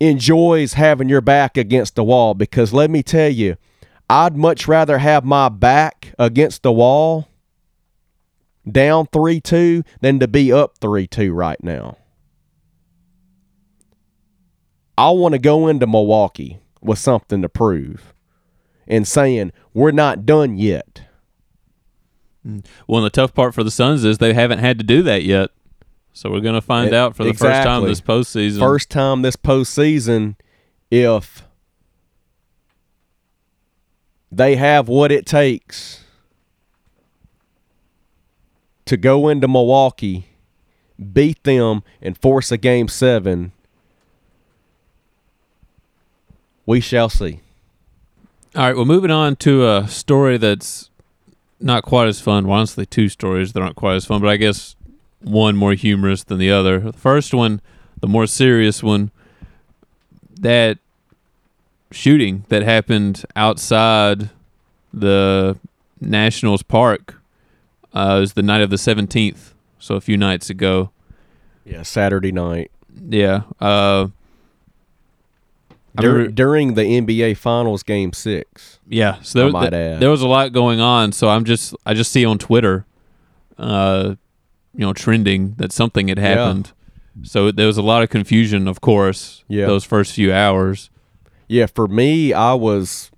[0.00, 3.56] enjoys having your back against the wall because let me tell you,
[4.08, 7.28] I'd much rather have my back against the wall
[8.70, 11.96] down 3-2 than to be up 3-2 right now.
[14.98, 18.14] I want to go into Milwaukee with something to prove
[18.86, 21.02] and saying we're not done yet.
[22.46, 22.64] Mm.
[22.86, 25.24] Well, and the tough part for the Suns is they haven't had to do that
[25.24, 25.50] yet.
[26.12, 27.88] So we're gonna find E- out for the first time exactly.
[27.90, 28.58] this postseason.
[28.58, 30.36] First time this postseason,
[30.90, 31.42] if
[34.32, 36.04] they have what it takes
[38.86, 40.28] to go into Milwaukee,
[41.12, 43.52] beat them, and force a game seven,
[46.64, 47.40] we shall see.
[48.56, 50.88] All right, well, moving on to a story that's
[51.60, 52.46] not quite as fun.
[52.46, 54.76] Well, honestly, two stories that aren't quite as fun, but I guess
[55.20, 56.80] one more humorous than the other.
[56.80, 57.60] The first one,
[58.00, 59.10] the more serious one,
[60.40, 60.78] that
[61.90, 64.30] shooting that happened outside
[64.90, 65.58] the
[66.00, 67.20] Nationals Park
[67.92, 70.88] uh, was the night of the 17th, so a few nights ago.
[71.66, 72.70] Yeah, Saturday night.
[73.06, 73.42] Yeah.
[73.60, 74.08] Uh,
[76.02, 78.78] Dur- during the NBA Finals Game Six.
[78.88, 80.00] Yeah, so there, I might there, add.
[80.00, 81.12] there was a lot going on.
[81.12, 82.86] So I'm just I just see on Twitter,
[83.58, 84.14] uh,
[84.74, 86.72] you know, trending that something had happened.
[87.22, 89.42] So there was a lot of confusion, of course.
[89.48, 89.66] Yeah.
[89.66, 90.90] those first few hours.
[91.48, 93.10] Yeah, for me, I was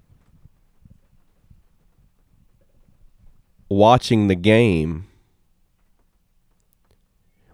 [3.69, 5.07] watching the game.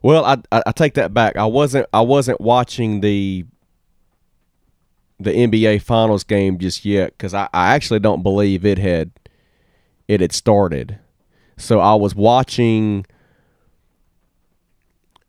[0.03, 1.37] Well, I, I I take that back.
[1.37, 3.47] I wasn't I wasn't watching the
[5.25, 9.11] the NBA Finals game just yet because I, I actually don't believe it had
[10.09, 10.99] it had started.
[11.57, 13.07] So I was watching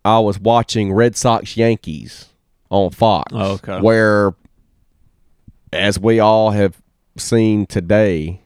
[0.03, 2.29] I was watching Red Sox Yankees
[2.69, 3.31] on Fox.
[3.36, 3.79] Oh, okay.
[3.79, 4.36] Where
[5.73, 6.81] as we all have
[7.17, 8.41] seen today,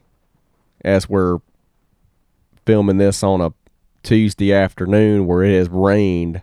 [0.84, 1.38] as we're
[2.64, 3.52] filming this on a
[4.02, 6.42] Tuesday afternoon where it has rained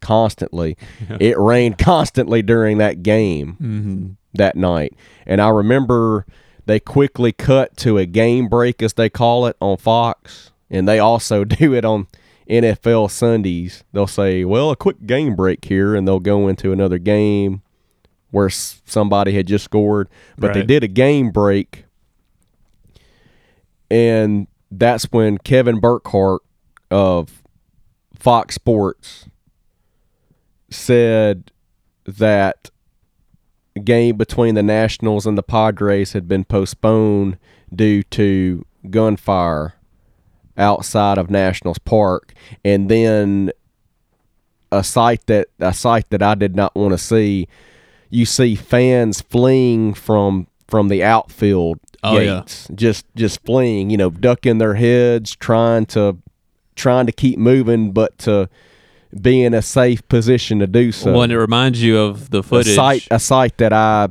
[0.00, 0.76] constantly.
[1.20, 4.06] It rained constantly during that game Mm-hmm.
[4.38, 4.94] That night.
[5.26, 6.26] And I remember
[6.66, 10.50] they quickly cut to a game break, as they call it, on Fox.
[10.70, 12.08] And they also do it on
[12.48, 13.84] NFL Sundays.
[13.92, 17.62] They'll say, well, a quick game break here, and they'll go into another game
[18.30, 20.08] where somebody had just scored.
[20.36, 21.84] But they did a game break.
[23.90, 26.42] And that's when Kevin Burkhardt
[26.90, 27.42] of
[28.14, 29.28] Fox Sports
[30.70, 31.52] said
[32.04, 32.70] that
[33.80, 37.38] game between the Nationals and the Padres had been postponed
[37.74, 39.74] due to gunfire
[40.56, 42.32] outside of Nationals Park,
[42.64, 43.50] and then
[44.72, 47.48] a sight that a sight that I did not want to see.
[48.10, 52.40] You see fans fleeing from from the outfield Oh, yeah.
[52.40, 53.90] gates, just just fleeing.
[53.90, 56.18] You know, ducking their heads, trying to
[56.76, 58.48] trying to keep moving, but to
[59.22, 62.38] be in a safe position to do so well, and it reminds you of the
[62.40, 62.74] a footage.
[62.74, 64.08] sight a sight that I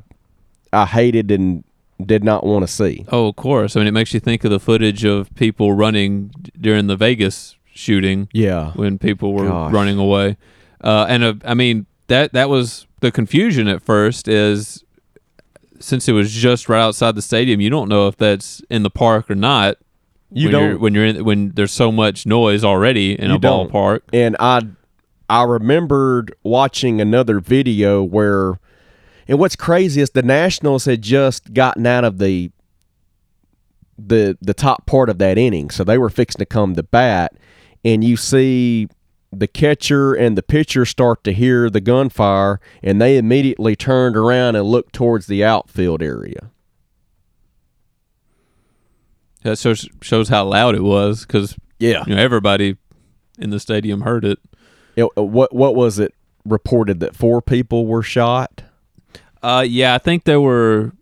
[0.74, 1.64] I hated and
[2.06, 3.06] did not want to see.
[3.10, 3.76] Oh, of course.
[3.76, 7.56] I mean, it makes you think of the footage of people running during the Vegas
[7.74, 8.28] shooting.
[8.34, 8.72] Yeah.
[8.72, 9.72] when people were Gosh.
[9.74, 10.38] running away.
[10.82, 14.84] Uh, and uh, I mean that that was the confusion at first is
[15.80, 18.90] since it was just right outside the stadium, you don't know if that's in the
[18.90, 19.78] park or not.
[20.32, 23.40] You when don't- you're, when you're in when there's so much noise already in a
[23.40, 23.72] don't.
[23.72, 24.02] ballpark.
[24.12, 24.62] And I
[25.30, 28.60] I remembered watching another video where
[29.28, 32.52] and what's crazy is the Nationals had just gotten out of the
[33.98, 35.70] the the top part of that inning.
[35.70, 37.34] So they were fixing to come to bat
[37.84, 38.88] and you see
[39.32, 44.56] the catcher and the pitcher start to hear the gunfire and they immediately turned around
[44.56, 46.52] and looked towards the outfield area.
[49.44, 52.04] That shows shows how loud it was because Yeah.
[52.08, 52.78] you know everybody
[53.38, 54.40] in the stadium heard it.
[54.96, 56.14] It, what what was it
[56.46, 58.64] reported that four people were shot?
[59.44, 60.94] Uh, yeah, I think there were.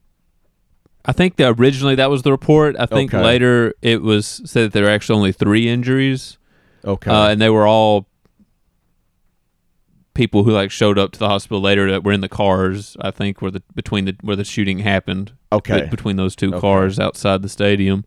[1.05, 2.75] I think that originally that was the report.
[2.79, 3.23] I think Okay.
[3.23, 6.37] later it was said that there were actually only three injuries.
[6.85, 7.11] Okay.
[7.11, 8.07] uh, and they were all
[10.13, 12.95] people who like showed up to the hospital later that were in the cars.
[13.01, 15.33] I think where the between the where the shooting happened.
[15.51, 15.81] Okay.
[15.81, 16.59] be- between those two Okay.
[16.59, 18.05] cars outside the stadium.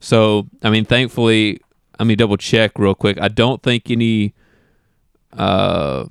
[0.00, 1.60] So I mean, thankfully,
[1.98, 3.20] I mean, double check real quick.
[3.20, 4.34] I don't think any.
[5.32, 6.06] Uh,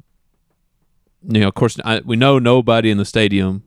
[1.27, 3.63] you know, of course, I, we know nobody in the stadium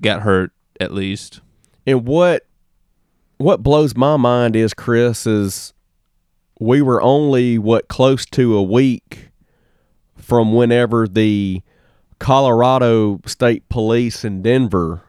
[0.00, 0.52] got hurt.
[0.80, 1.40] At least,
[1.86, 2.46] And what
[3.36, 5.74] what blows my mind is Chris is
[6.58, 9.28] we were only what close to a week
[10.16, 11.62] from whenever the
[12.18, 15.02] Colorado State Police in Denver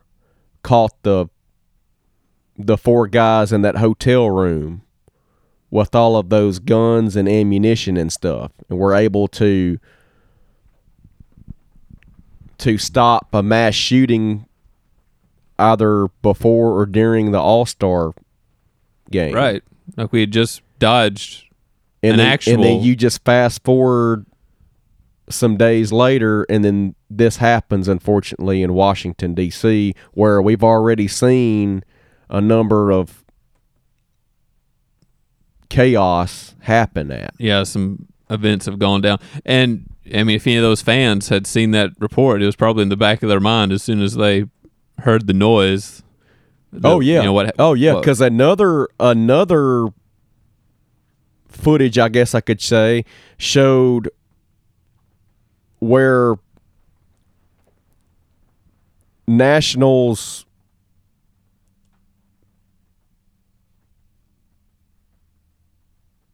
[0.62, 1.28] caught the
[2.56, 4.83] the four guys in that hotel room
[5.74, 9.80] with all of those guns and ammunition and stuff and we're able to
[12.60, 14.46] to stop a mass shooting
[15.58, 18.14] either before or during the All Star
[19.10, 19.34] game.
[19.34, 19.64] right?
[19.98, 21.46] Like we had just dodged
[22.02, 24.26] And An then, actual- and then you just fast forward
[25.30, 31.84] some days later, and then this happens, unfortunately, in Washington, D.C., where we've already seen
[32.30, 33.23] a number of
[35.74, 37.34] chaos happen at.
[37.40, 39.20] Yeah, some events have gone down.
[39.44, 42.84] And I mean, if any of those fans had seen that report, it was probably
[42.84, 44.46] in the back of their mind as soon as they
[45.00, 46.04] heard the noise.
[46.72, 47.20] The- oh yeah.
[47.20, 47.96] You know, what, oh yeah.
[47.96, 49.88] Because another another
[51.48, 53.04] footage, I guess I could say,
[53.38, 54.10] showed
[55.80, 56.36] where
[59.28, 60.46] Nationals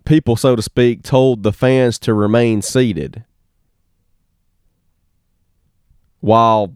[0.10, 3.24] people, so to speak, told the fans to remain seated
[6.20, 6.76] while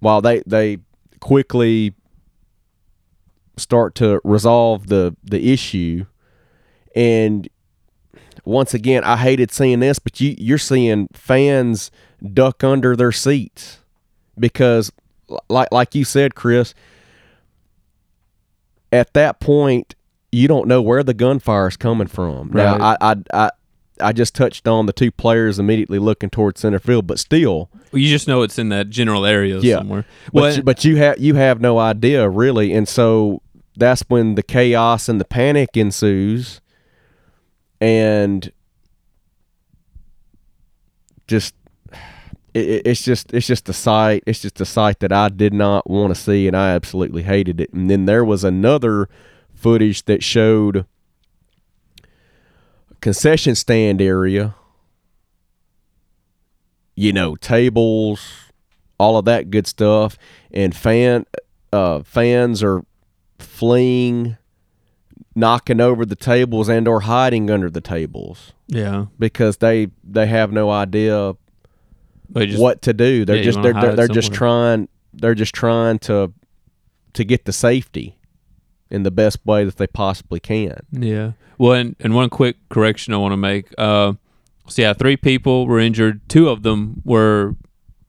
[0.00, 0.78] while they they
[1.20, 1.94] quickly
[3.56, 6.04] start to resolve the the issue.
[6.96, 7.48] And
[8.44, 11.90] once again I hated seeing this but you you're seeing fans
[12.32, 13.78] duck under their seats
[14.38, 14.90] because
[15.48, 16.74] like like you said Chris
[18.90, 19.94] at that point
[20.32, 22.96] you don't know where the gunfire is coming from now Right.
[23.00, 23.16] I, I
[23.46, 23.50] I
[24.00, 28.08] I just touched on the two players immediately looking towards center field but still you
[28.08, 29.78] just know it's in that general area Yeah.
[29.78, 30.04] somewhere.
[30.26, 33.40] but, Well, you, but you have you have no idea really, and so
[33.76, 36.60] that's when the chaos and the panic ensues,
[37.80, 38.52] and
[41.26, 41.54] just
[42.54, 44.22] it, it- it's just it's just a sight.
[44.26, 47.60] It's just a sight that I did not want to see, and I absolutely hated
[47.60, 47.72] it.
[47.72, 49.08] And then there was another
[49.58, 50.86] footage that showed
[53.00, 54.54] concession stand area.
[56.94, 58.50] You know, tables,
[58.98, 60.18] all of that good stuff,
[60.52, 61.26] and fan
[61.72, 62.84] uh, fans are
[63.38, 64.36] fleeing,
[65.36, 69.06] knocking over the tables, and or hiding under the tables yeah.
[69.18, 71.36] because they they have no idea
[72.36, 73.24] just, what to do.
[73.24, 76.32] They're yeah, just they're they're, they're just trying they're just trying to
[77.14, 78.17] to get the safety
[78.90, 80.80] in the best way that they possibly can.
[80.92, 81.32] Yeah.
[81.58, 83.66] Well, and, and one quick correction I want to make.
[83.76, 84.14] Uh,
[84.68, 86.20] so yeah, three people were injured.
[86.28, 87.56] Two of them were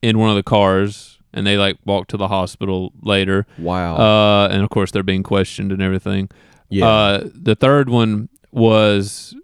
[0.01, 3.45] in one of the cars, and they like walked to the hospital later.
[3.57, 3.95] Wow.
[3.95, 6.29] Uh, and of course they're being questioned and everything.
[6.69, 6.87] yeah.
[6.87, 9.35] Uh, the third one was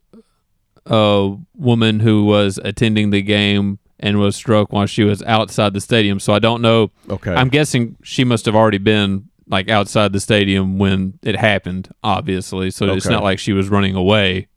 [0.85, 5.81] a woman who was attending the game and was struck while she was outside the
[5.81, 6.19] stadium.
[6.19, 6.91] So I don't know.
[7.09, 7.33] okay.
[7.33, 12.71] I'm guessing she must have already been like outside the stadium when it happened, obviously.
[12.71, 14.47] So it's not like she was running away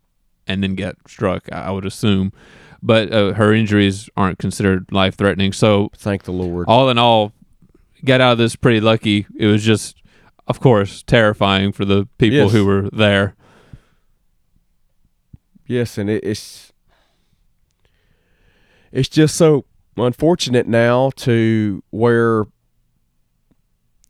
[0.47, 2.33] and then got struck, I I would assume.
[2.83, 5.53] But uh, her injuries aren't considered life threatening.
[5.53, 6.67] So Thank the Lord.
[6.69, 7.33] all in all,
[8.05, 9.27] got out of this pretty lucky.
[9.37, 10.01] It was just,
[10.47, 12.53] of course, terrifying for the people Yes.
[12.53, 13.35] who were there.
[15.67, 16.73] Yes, and it, it's
[18.91, 19.65] it's just so
[19.97, 22.45] unfortunate now to where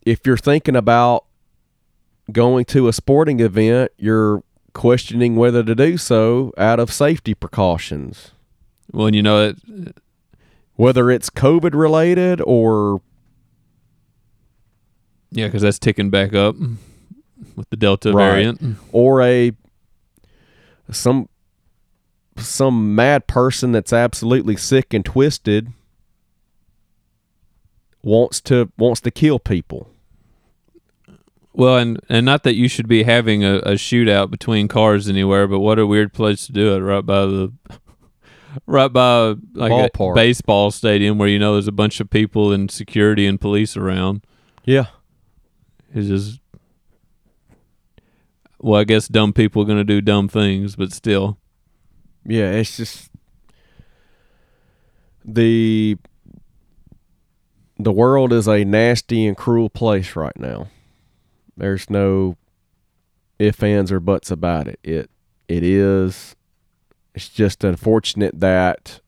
[0.09, 1.25] if you're thinking about
[2.31, 4.43] going to a sporting event, you're
[4.73, 8.31] questioning whether to do so out of safety precautions,
[8.91, 9.97] Well, and you know, it,
[10.75, 13.01] whether it's COVID related or
[15.31, 16.55] yeah, because that's ticking back up
[17.55, 18.25] with the Delta Right.
[18.31, 18.77] variant.
[18.91, 19.51] or a
[20.91, 21.29] some
[22.37, 25.71] some mad person that's absolutely sick and twisted
[28.01, 29.89] wants to wants to kill people.
[31.59, 35.45] Well, and and not that you should be having a, a shootout between cars anywhere,
[35.45, 37.51] but what a weird place to do it right by the
[38.65, 42.71] right by like a baseball stadium where you know there's a bunch of people and
[42.71, 44.25] security and police around.
[44.63, 44.85] Yeah.
[45.93, 46.39] It's just
[48.59, 51.39] well, I guess dumb people are gonna do dumb things, but still,
[52.25, 53.11] Yeah, it's just
[55.25, 55.97] the
[57.77, 60.69] the world is a nasty and cruel place right now.
[61.59, 62.37] There's no
[63.37, 64.79] if ands or buts about it.
[64.83, 65.09] It
[65.47, 66.35] it is
[67.13, 69.01] it's just unfortunate that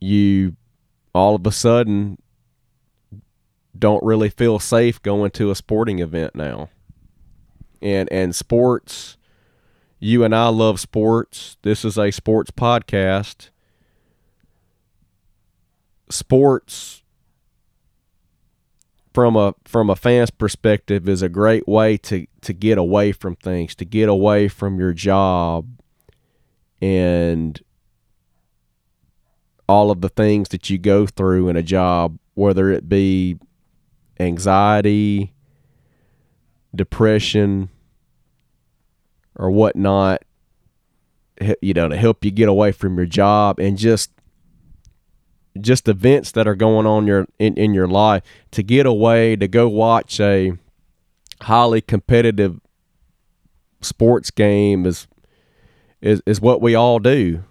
[0.00, 0.56] you
[1.14, 2.18] all of a sudden
[3.78, 6.70] don't really feel safe going to a sporting event now.
[7.80, 9.18] And and sports
[10.00, 11.56] you and I love sports.
[11.62, 13.50] This is a sports podcast.
[16.08, 16.97] Sports
[19.18, 23.34] from a from a fan's perspective is a great way to to get away from
[23.34, 25.66] things to get away from your job
[26.80, 27.60] and
[29.68, 33.36] all of the things that you go through in a job whether it be
[34.20, 35.32] anxiety
[36.72, 37.68] depression
[39.34, 40.22] or whatnot
[41.60, 44.12] you know to help you get away from your job and just
[45.60, 49.48] just events that are going on your in, in your life to get away to
[49.48, 50.52] go watch a
[51.42, 52.60] highly competitive
[53.80, 55.06] sports game is
[56.00, 57.42] is is what we all do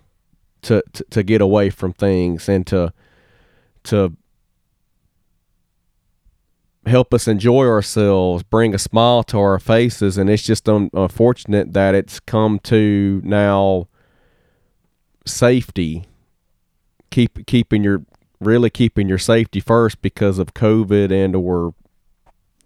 [0.61, 2.93] to, to to get away from things and to
[3.83, 4.15] to
[6.87, 11.93] help us enjoy ourselves, bring a smile to our faces, and it's just unfortunate that
[11.93, 13.87] it's come to now
[15.25, 16.05] safety,
[17.11, 18.03] keep keeping your
[18.39, 21.73] really keeping your safety first because of COVID and or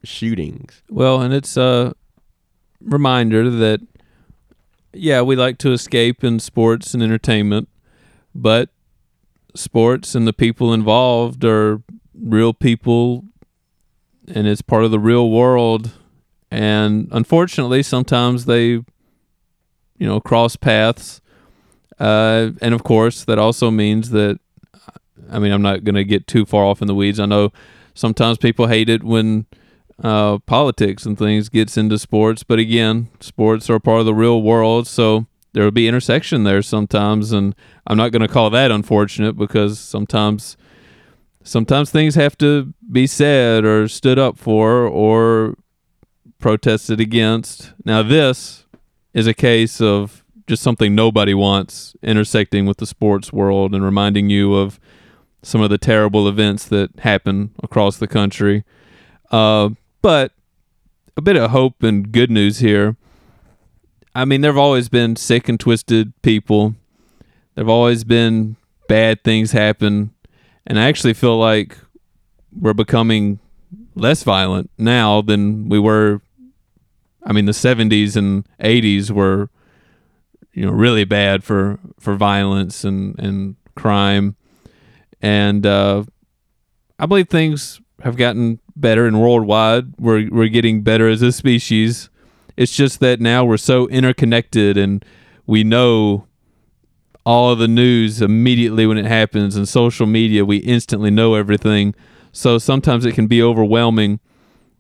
[0.04, 0.82] shootings.
[0.89, 1.94] Well, and it's a
[2.82, 3.82] reminder that
[4.94, 7.70] yeah, we like to escape in sports and entertainment,
[8.36, 8.70] but
[9.56, 11.82] sports and the people involved are
[12.14, 13.26] real people
[14.28, 15.92] and it's part of the real world
[16.50, 18.86] and unfortunately sometimes they you
[20.00, 21.20] know cross paths
[22.02, 24.39] uh, and of course that also means that
[25.30, 27.52] i mean i'm not going to get too far off in the weeds i know
[27.93, 29.45] sometimes people hate it when
[30.04, 34.41] uh, politics and things gets into sports but again sports are part of the real
[34.41, 37.54] world so there will be intersection there sometimes and
[37.86, 40.58] i'm not going to call that unfortunate because sometimes
[41.43, 45.56] sometimes things have to be said or stood up for or
[46.41, 47.72] protested against.
[47.86, 48.66] Now, this
[49.14, 54.30] is a case of just something nobody wants intersecting with the sports world and reminding
[54.30, 54.80] you of
[55.44, 58.64] some of the terrible events that happen across the country.
[59.32, 59.70] Uh,
[60.02, 60.34] but
[61.18, 62.96] a bit of hope and good news here.
[64.14, 66.76] I mean, there have always been sick and twisted people.
[67.56, 70.14] There have always been bad things happen
[70.66, 71.78] and I actually feel like
[72.58, 73.39] we're becoming
[73.96, 76.22] less violent now than we were.
[77.24, 79.50] I mean, the 70s and 80s were,
[80.54, 84.36] you know, really bad for, for violence and, and crime.
[85.22, 86.04] And uh,
[86.99, 89.93] I believe things have gotten better and worldwide.
[89.97, 92.10] We're, we're getting better as a species.
[92.58, 95.06] It's just that now we're so interconnected and
[95.45, 96.28] we know
[97.26, 101.93] all of the news immediately when it happens and social media we instantly know everything
[102.32, 104.20] so sometimes it can be overwhelming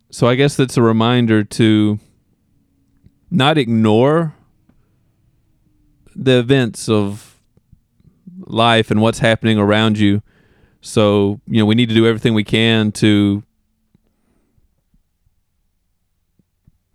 [0.09, 1.99] so i guess that's a reminder to
[3.29, 4.33] not ignore
[6.15, 7.39] the events of
[8.39, 10.21] life and what's happening around you.
[10.81, 13.43] So you know we need to do everything we can to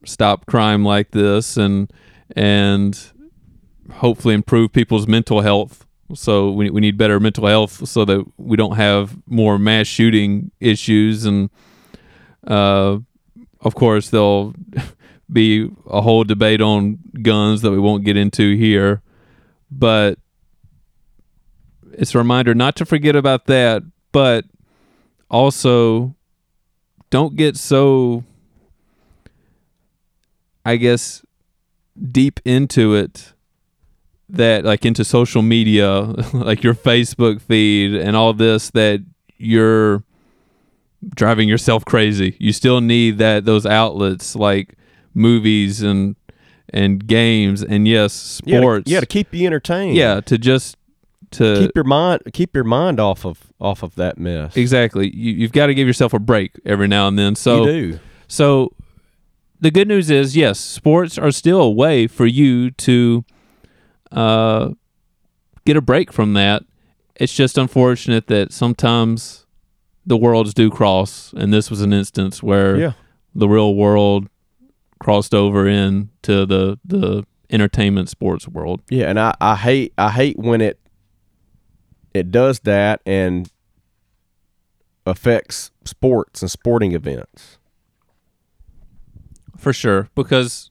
[0.05, 1.91] stop crime like this and
[2.35, 3.12] and
[3.95, 5.87] hopefully improve people's mental health.
[6.14, 10.51] So we we need better mental health so that we don't have more mass shooting
[10.61, 11.25] issues.
[11.25, 11.51] And
[12.47, 12.99] uh,
[13.61, 14.55] of course there'll
[15.33, 19.03] be a whole debate on guns that we won't get into here,
[19.79, 20.18] but
[21.93, 24.45] it's a reminder not to forget about that, but
[25.31, 26.14] also
[27.11, 28.24] don't get so
[30.64, 31.24] I guess
[32.11, 33.33] deep into it
[34.29, 36.01] that like into social media,
[36.33, 39.05] like your Facebook feed and all this that
[39.39, 40.03] you're
[41.14, 42.37] driving yourself crazy.
[42.41, 44.74] You still need that those outlets like
[45.14, 46.16] movies and
[46.71, 48.91] and games and yes, sports.
[48.91, 49.97] Yeah, to, keep you entertained.
[49.97, 50.77] Yeah, to just
[51.33, 54.57] to keep your mind keep your mind off of off of that mess.
[54.57, 55.14] Exactly.
[55.14, 57.35] You you've got to give yourself a break every now and then.
[57.35, 58.01] So you do.
[58.29, 58.73] So
[59.61, 63.25] the good news is yes, sports are still a way for you to
[64.12, 64.71] uh,
[65.64, 66.64] get a break from that.
[67.14, 69.47] It's just unfortunate that sometimes
[70.05, 72.93] the worlds do cross, and this was an instance where yeah.
[73.35, 74.29] the real world
[74.99, 78.83] crossed over into the the entertainment sports world.
[78.91, 80.79] Yeah, and I, I hate I hate when it
[82.15, 83.51] it does that and
[85.05, 87.59] affects sports and sporting events.
[89.57, 90.71] For sure, because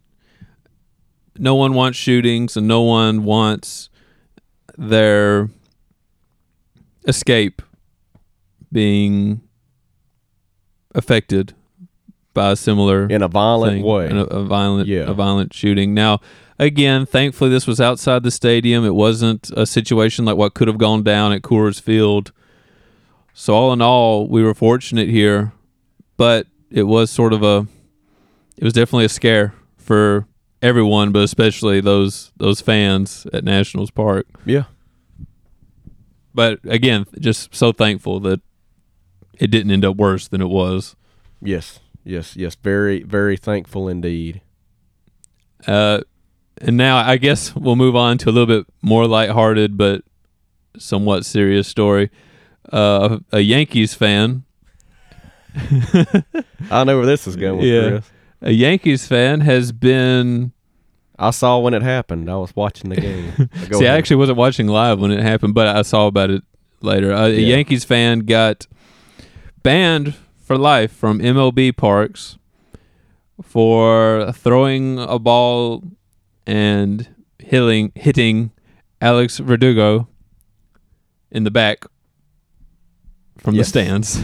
[1.37, 3.89] no one wants shootings and no one wants
[4.77, 5.49] their
[7.07, 7.61] escape
[8.71, 9.41] being
[10.93, 11.53] affected
[12.35, 15.09] by a similar in a violent thing, way, in a, a violent, Yeah.
[15.09, 15.95] a violent shooting.
[15.95, 16.19] Now,
[16.59, 18.85] again, thankfully, this was outside the stadium.
[18.85, 22.31] It wasn't a situation like what could have gone down at Coors Field.
[23.33, 25.51] So, all in all, we were fortunate here,
[26.17, 27.65] but it was sort of a,
[28.57, 30.27] it was definitely a scare for
[30.61, 34.25] everyone, but especially those those fans at Nationals Park.
[34.45, 34.63] yeah,
[36.33, 38.41] But again, just so thankful that
[39.39, 40.95] it didn't end up worse than it was.
[41.41, 42.55] yes, yes, yes.
[42.55, 44.41] Very, very thankful indeed.
[45.67, 45.99] Uh,
[46.61, 50.03] And now I guess we'll move on to a little bit more lighthearted but
[50.77, 52.09] somewhat serious story.
[52.71, 54.43] Uh, a Yankees fan.
[56.71, 57.61] I know where this is going.
[57.65, 57.89] Yeah.
[57.89, 58.11] Chris.
[58.41, 60.51] A Yankees fan has been.
[61.17, 62.29] I saw when it happened.
[62.29, 63.49] I was watching the game.
[63.71, 66.43] See, I actually wasn't watching live when it happened, but I saw about it
[66.81, 67.13] later.
[67.13, 67.55] Uh, A Yeah.
[67.55, 68.67] Yankees fan got
[69.63, 70.13] banned
[70.45, 72.37] for life from MLB parks
[73.41, 75.83] for throwing a ball
[76.45, 77.07] and
[77.39, 78.51] hitting hitting
[79.01, 80.07] Alex Verdugo
[81.31, 81.85] in the back
[83.39, 83.71] from Yes.
[83.71, 84.19] the stands.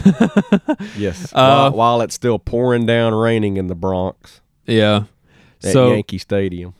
[0.96, 1.32] yes.
[1.32, 5.04] Uh, while, while it's still pouring down, raining in the Bronx yeah.
[5.62, 6.74] at So Yankee Stadium.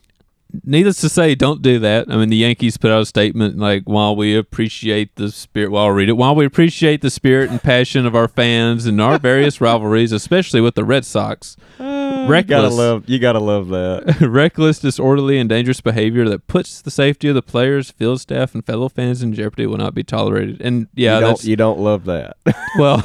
[0.64, 2.10] Needless to say, don't do that.
[2.10, 5.84] I mean, the Yankees put out a statement like, while we appreciate the spirit, well,
[5.84, 6.14] I'll read it.
[6.14, 10.60] While we appreciate the spirit and passion of our fans and our various rivalries, especially
[10.60, 13.08] with the Red Sox, uh, You gotta reckless, love.
[13.08, 14.20] You gotta love that.
[14.20, 18.64] reckless, disorderly, and dangerous behavior that puts the safety of the players, field staff, and
[18.64, 20.60] fellow fans in jeopardy will not be tolerated.
[20.60, 21.44] And yeah, you don't.
[21.44, 22.36] You don't love that.
[22.78, 22.98] well,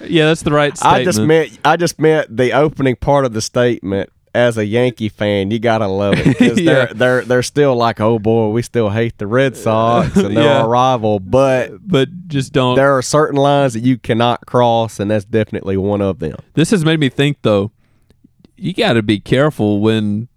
[0.00, 1.00] yeah, that's the right statement.
[1.00, 1.58] I just meant.
[1.64, 4.10] I just meant the opening part of the statement.
[4.34, 6.86] As a Yankee fan, you gotta love it because Yeah.
[6.86, 10.44] they're they're they're still like, oh boy, we still hate the Red Sox and they're
[10.44, 10.62] Yeah.
[10.62, 12.76] our rival, but but just don't.
[12.76, 16.36] there are certain lines that you cannot cross, and that's definitely one of them.
[16.54, 17.72] This has made me think though.
[18.56, 20.28] You got to be careful when,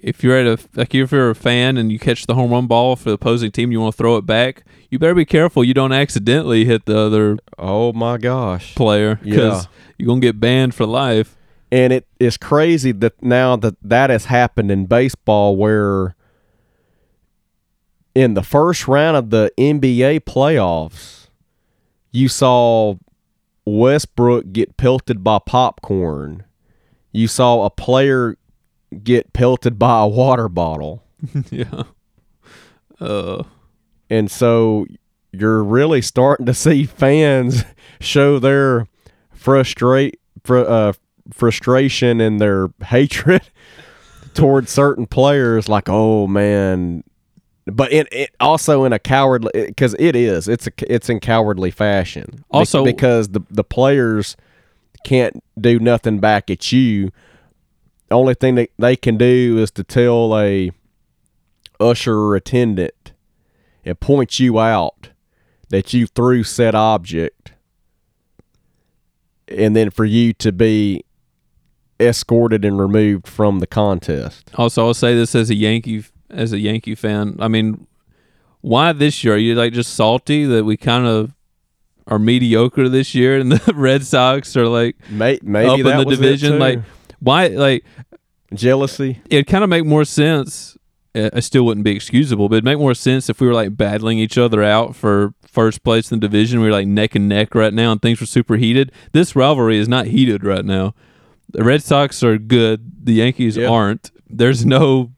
[0.00, 2.66] if you're at a like if you're a fan and you catch the home run
[2.66, 4.64] ball for the opposing team, you want to throw it back.
[4.90, 8.74] You better be careful you don't accidentally hit the other Oh my gosh!
[8.74, 9.70] player because Yeah.
[9.98, 11.36] you're gonna get banned for life.
[11.72, 16.14] And it is crazy that now that that has happened in baseball, where
[18.14, 21.28] in the first round of the NBA playoffs,
[22.12, 22.94] you saw
[23.64, 26.44] Westbrook get pelted by popcorn.
[27.12, 28.36] You saw a player
[29.02, 31.02] get pelted by a water bottle.
[31.50, 31.82] yeah.
[33.00, 33.42] Uh.
[34.08, 34.86] And so
[35.32, 37.64] you're really starting to see fans
[38.00, 38.86] show their
[39.32, 40.92] frustrate fr- uh,
[41.32, 43.42] frustration and their hatred
[44.34, 47.02] towards certain players like oh man.
[47.68, 51.70] But it, it also in a cowardly because it is it's a it's in cowardly
[51.70, 52.44] fashion.
[52.50, 54.36] Also- because the the players
[55.04, 57.10] can't do nothing back at you.
[58.08, 60.70] The only thing that they can do is to tell a
[61.80, 63.12] usher or attendant
[63.84, 65.10] and point you out
[65.68, 67.52] that you threw said object.
[69.48, 71.04] And then for you to be
[72.00, 74.50] escorted and removed from the contest.
[74.56, 77.36] Also, I'll say this as a Yankee as a Yankee fan.
[77.38, 77.86] I mean,
[78.60, 79.34] why this year?
[79.34, 81.32] Are you like just salty that we kind of
[82.06, 86.04] are mediocre this year, and the Red Sox are like May, maybe up in the
[86.04, 86.58] division?
[86.58, 86.80] Like,
[87.20, 87.48] why?
[87.48, 87.84] Like,
[88.54, 89.20] jealousy.
[89.30, 90.76] it'd kind of make more sense.
[91.14, 93.76] uh, It still wouldn't be excusable, but it'd make more sense if we were like
[93.76, 96.60] battling each other out for first place in the division.
[96.60, 98.92] We were like neck and neck right now, and things were super heated.
[99.12, 100.94] This rivalry is not heated right now.
[101.56, 103.04] The Red Sox are good.
[103.06, 103.68] The Yankees Yeah.
[103.68, 104.10] aren't.
[104.28, 105.10] There's no.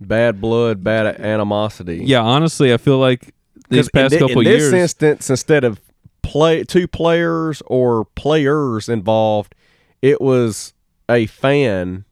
[0.00, 2.02] Bad blood, bad animosity.
[2.04, 3.34] Yeah, honestly, I feel like
[3.68, 5.80] these 'Cause in past thi- couple in this instance, instead of
[6.22, 9.54] play two players or players involved,
[10.02, 10.72] it was
[11.08, 12.04] a fan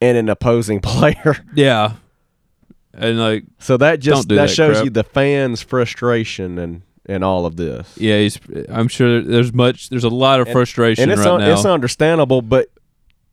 [0.00, 1.36] and an opposing player.
[1.54, 1.92] yeah,
[2.92, 4.84] and like So that just do that, that shows crap.
[4.84, 7.96] you the fans' frustration and and all of this.
[7.98, 8.38] yeah, he's.
[8.68, 9.88] I'm sure there's much.
[9.88, 11.52] There's a lot of frustration and it's right un- now.
[11.52, 12.68] it's understandable, but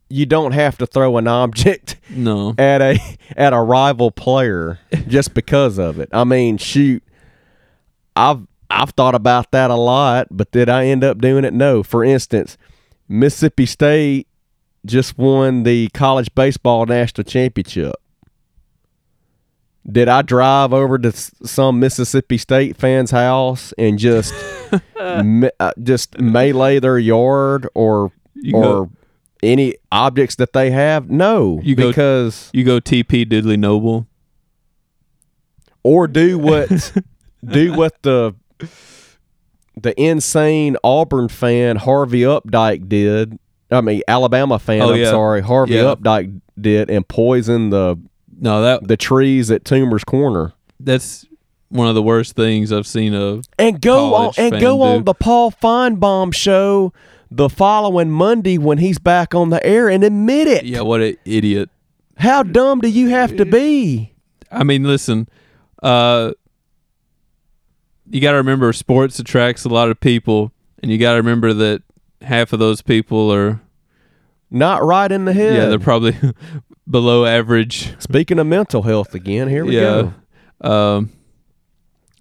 [0.10, 3.00] you don't have to throw an object no, at a
[3.38, 6.10] at a rival player just because of it.
[6.12, 7.04] I mean, shoot,
[8.16, 11.54] I've I've thought about that a lot, but did I end up doing it?
[11.54, 11.84] No.
[11.84, 12.58] For instance,
[13.08, 14.28] Mississippi State
[14.86, 17.96] just won the college baseball national championship.
[19.90, 24.34] Did I drive over to some Mississippi State fan's house and just
[25.24, 28.92] me, uh, just melee their yard or You or go-
[29.42, 31.10] any objects that they have?
[31.10, 34.06] No, You go- because you go TP Dudy Noble.
[35.84, 36.92] or do what
[37.46, 38.36] do what the
[39.82, 43.40] the insane Auburn fan Harvey Updike did.
[43.72, 44.82] I mean Alabama fan.
[44.82, 45.10] Oh, I'm yeah.
[45.12, 45.96] sorry, Harvey Yeah.
[45.96, 47.98] Updike did and poison the
[48.40, 50.54] No, that the trees at Toomer's Corner.
[50.80, 51.26] that's
[51.68, 53.46] one of the worst things I've seen of.
[53.60, 56.94] And go on and go on the Paul Finebaum show
[57.30, 60.64] the following Monday when he's back on the air and admit it.
[60.66, 61.70] Yeah, what an idiot.
[62.18, 64.14] How dumb do you have to be?
[64.52, 65.30] I mean, listen,
[65.84, 66.32] uh,
[68.10, 71.54] you got to remember sports attracts a lot of people, and you got to remember
[71.54, 71.84] that
[72.22, 73.62] half of those people are
[74.50, 75.56] not right in the head.
[75.56, 76.16] Yeah, they're probably
[76.90, 77.94] below average.
[78.02, 80.12] Speaking of mental health again, here we yeah.
[80.62, 80.70] go.
[80.70, 81.12] Um.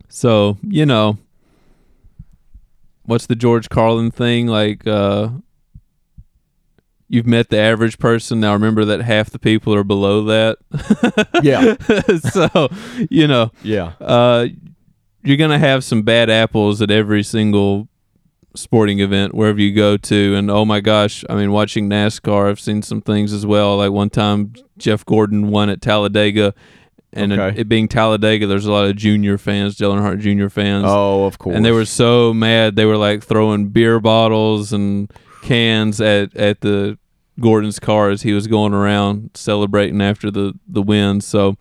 [0.09, 1.19] So you know,
[3.05, 4.87] what's the George Carlin thing like?
[4.87, 5.31] uh
[7.11, 8.39] You've met the average person.
[8.41, 10.59] Now remember that half the people are below that.
[11.43, 11.77] Yeah.
[12.19, 12.69] so
[13.11, 13.93] you know, Yeah.
[14.01, 14.49] uh,
[15.25, 17.89] you're gonna have some bad apples at every single
[18.59, 20.35] sporting event wherever you go to.
[20.35, 23.77] And oh my gosh, I mean, watching NASCAR, I've seen some things as well.
[23.79, 26.55] Like one time, Jeff Gordon won at Talladega,
[27.13, 27.61] and it- Okay.
[27.61, 31.39] it being Talladega, there's a lot of junior fans, Dale Earnhardt Junior fans, Oh, of
[31.39, 31.57] course.
[31.57, 35.11] and they were so mad they were like throwing beer bottles and
[35.43, 36.99] cans at at the
[37.41, 41.21] Gordon's car as he was going around celebrating after the the win.
[41.21, 41.57] So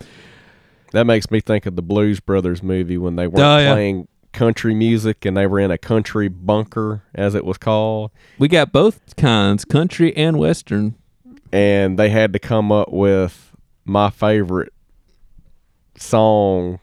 [0.93, 3.73] That makes me think of the Blues Brothers movie when they weren't Oh, yeah.
[3.73, 8.47] playing country music and they were in a country bunker, as it was called, we
[8.47, 10.95] got both kinds, country and western.
[11.51, 13.55] and they had to come up with
[13.85, 14.73] my favorite
[15.97, 16.79] song,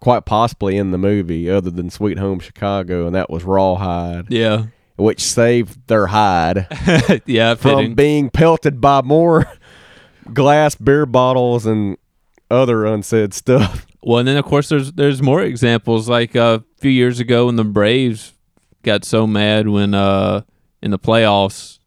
[0.00, 4.66] quite possibly in the movie, other than "Sweet Home Chicago," and that was "Rawhide," Yeah.
[4.96, 6.66] which saved their hide
[7.26, 7.94] yeah, from fitting.
[7.94, 9.46] being pelted by more
[10.32, 11.96] glass beer bottles and
[12.50, 13.86] other unsaid stuff.
[14.06, 16.08] Well, and then of course there's there's more examples.
[16.08, 18.32] Like uh, a few years ago, when the Braves
[18.82, 20.42] got so mad when uh
[20.82, 21.78] in the playoffs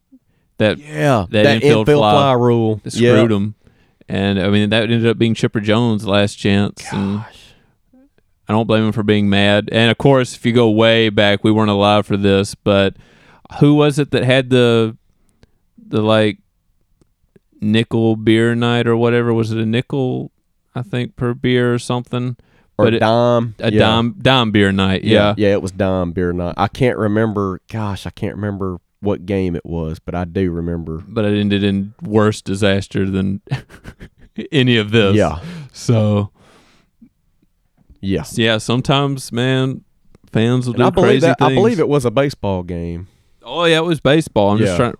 [0.58, 3.12] that Yeah, That that, infield infield, fly fly, rule they Yeah.
[3.12, 3.54] screwed them,
[4.08, 6.84] and I mean that ended up being Chipper Jones' last chance.
[6.92, 7.20] And
[8.48, 9.68] I don't blame him for being mad.
[9.70, 12.96] And of course, if you go way back, we weren't alive for this, but
[13.60, 14.96] who was it that had the
[15.86, 16.38] the like
[17.60, 19.32] nickel beer night or whatever?
[19.32, 20.32] Was it a nickel?
[20.78, 22.36] I think per beer or something.
[22.78, 23.78] or but it- dime, A yeah.
[23.80, 25.04] dime dime beer night.
[25.04, 25.34] Yeah.
[25.36, 26.54] yeah, it was dime beer night.
[26.56, 27.60] I can't remember.
[27.70, 31.02] Gosh, I can't remember what game it was, but I do remember.
[31.06, 33.40] but it ended in worse disaster than
[34.52, 35.14] any of this.
[35.16, 35.38] Yeah,
[35.72, 36.30] So
[38.00, 38.24] yeah.
[38.32, 39.84] yeah, sometimes man,
[40.32, 41.38] fans will And do I crazy that.
[41.38, 41.52] things.
[41.52, 43.08] I believe it was a baseball game.
[43.42, 44.50] Oh yeah, it was baseball.
[44.52, 44.94] I'm just trying.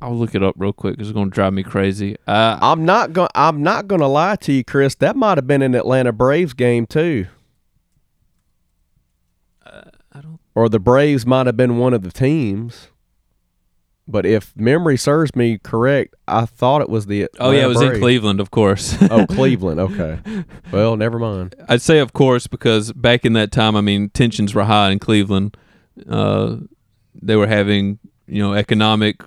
[0.00, 2.16] I'll look it up real quick because it's gonna drive me crazy.
[2.26, 3.28] Uh, I'm not going.
[3.34, 4.94] I'm not going to lie to you, Chris.
[4.96, 7.26] That might have been an Atlanta Braves game too.
[9.66, 10.38] I don't.
[10.54, 12.88] or the Braves might have been one of the teams.
[14.10, 17.28] But if memory serves me correct, I thought it was the.
[17.38, 18.96] Oh yeah, it Atlanta was in Cleveland, of course.
[19.10, 19.80] oh, Cleveland.
[19.80, 20.18] Okay.
[20.70, 21.54] Well, never mind.
[21.68, 24.98] I'd say of course because back in that time, I mean, tensions were high in
[24.98, 25.56] Cleveland.
[26.08, 26.56] Uh,
[27.14, 29.22] they were having you know economic.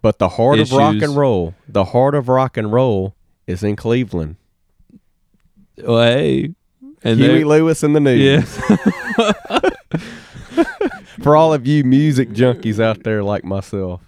[0.00, 3.74] But the heart of rock and roll, the heart of rock and roll, is in
[3.76, 4.36] Cleveland.
[5.76, 6.54] Well, hey,
[7.02, 8.58] and Huey Lewis and the News.
[9.18, 9.60] yeah.
[11.22, 14.02] For all of you music junkies out there like myself,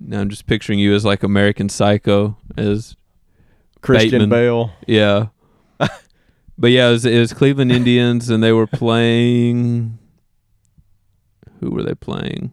[0.00, 2.96] Now I'm just picturing you as like American Psycho as
[3.80, 4.30] Christian Bateman.
[4.30, 4.72] Bale.
[4.86, 5.26] yeah.
[6.58, 9.98] but yeah, it was, it was Cleveland Indians, and they were playing.
[11.60, 12.52] Who were they playing?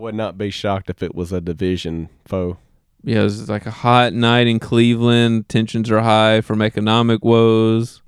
[0.00, 2.56] I would not be shocked if it was a division foe.
[3.04, 5.46] Yeah, it was like a hot night in Cleveland.
[5.50, 8.00] Tensions are high from economic woes.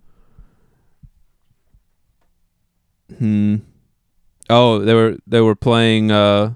[3.18, 3.57] Hmm.
[4.49, 6.11] Oh, they were they were playing.
[6.11, 6.55] uh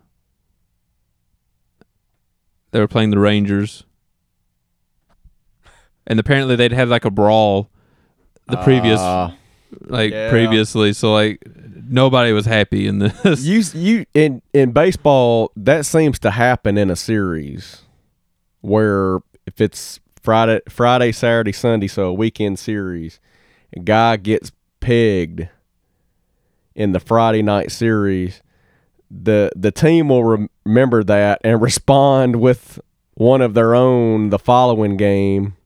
[2.70, 3.84] They were playing the Rangers,
[6.06, 7.68] and apparently they'd had like a brawl
[8.48, 9.34] the previous Ah.
[9.82, 10.30] Like yeah.
[10.30, 10.92] previously.
[10.92, 11.42] So like
[11.88, 13.42] nobody was happy in this.
[13.42, 17.82] you you in in baseball that seems to happen in a series
[18.60, 23.20] where if it's Friday Friday Saturday Sunday so a weekend series
[23.74, 25.48] a guy gets pegged
[26.74, 28.42] in the Friday night series
[29.10, 32.80] the the team will rem- remember that and respond with
[33.14, 35.56] one of their own the following game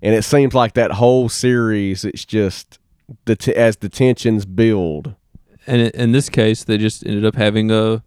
[0.00, 2.78] and it seems like that whole series it's just
[3.24, 5.14] the t- as the tensions build
[5.66, 8.02] and in this case, they just ended up having a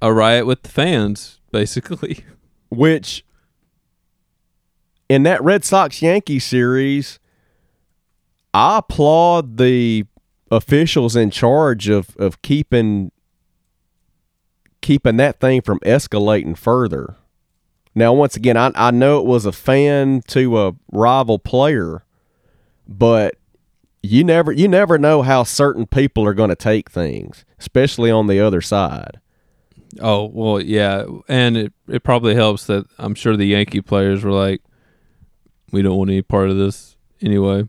[0.00, 2.24] a riot with the fans, basically.
[2.70, 3.24] which
[5.08, 7.18] in that Red Sox Yankee series,
[8.54, 10.04] I applaud the
[10.50, 13.10] officials in charge of, of keeping
[14.80, 17.16] keeping that thing from escalating further.
[17.94, 22.04] Now, once again, I, I know it was a fan to a rival player,
[22.86, 23.37] but
[24.02, 28.26] you never you never know how certain people are going to take things, especially on
[28.26, 29.20] the other side.
[30.00, 34.32] Oh well, yeah, and it it probably helps that I'm sure the Yankee players were
[34.32, 34.60] like,
[35.72, 37.68] we don't want any part of this anyway.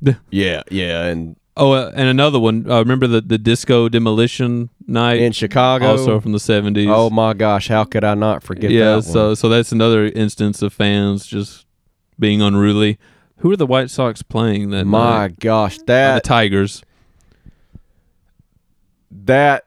[0.30, 2.70] Yeah, yeah, and Oh, uh, and another one.
[2.70, 5.86] Uh, remember the the disco demolition night in Chicago.
[5.90, 6.86] also from the seventies.
[6.88, 9.00] oh my gosh, how could I not forget yeah.
[9.00, 11.66] So so that's another instance of fans just
[12.16, 12.98] being unruly.
[13.38, 15.38] Who are the White Sox playing that my night?
[15.40, 16.82] gosh, Uh, that the Tigers.
[19.10, 19.64] that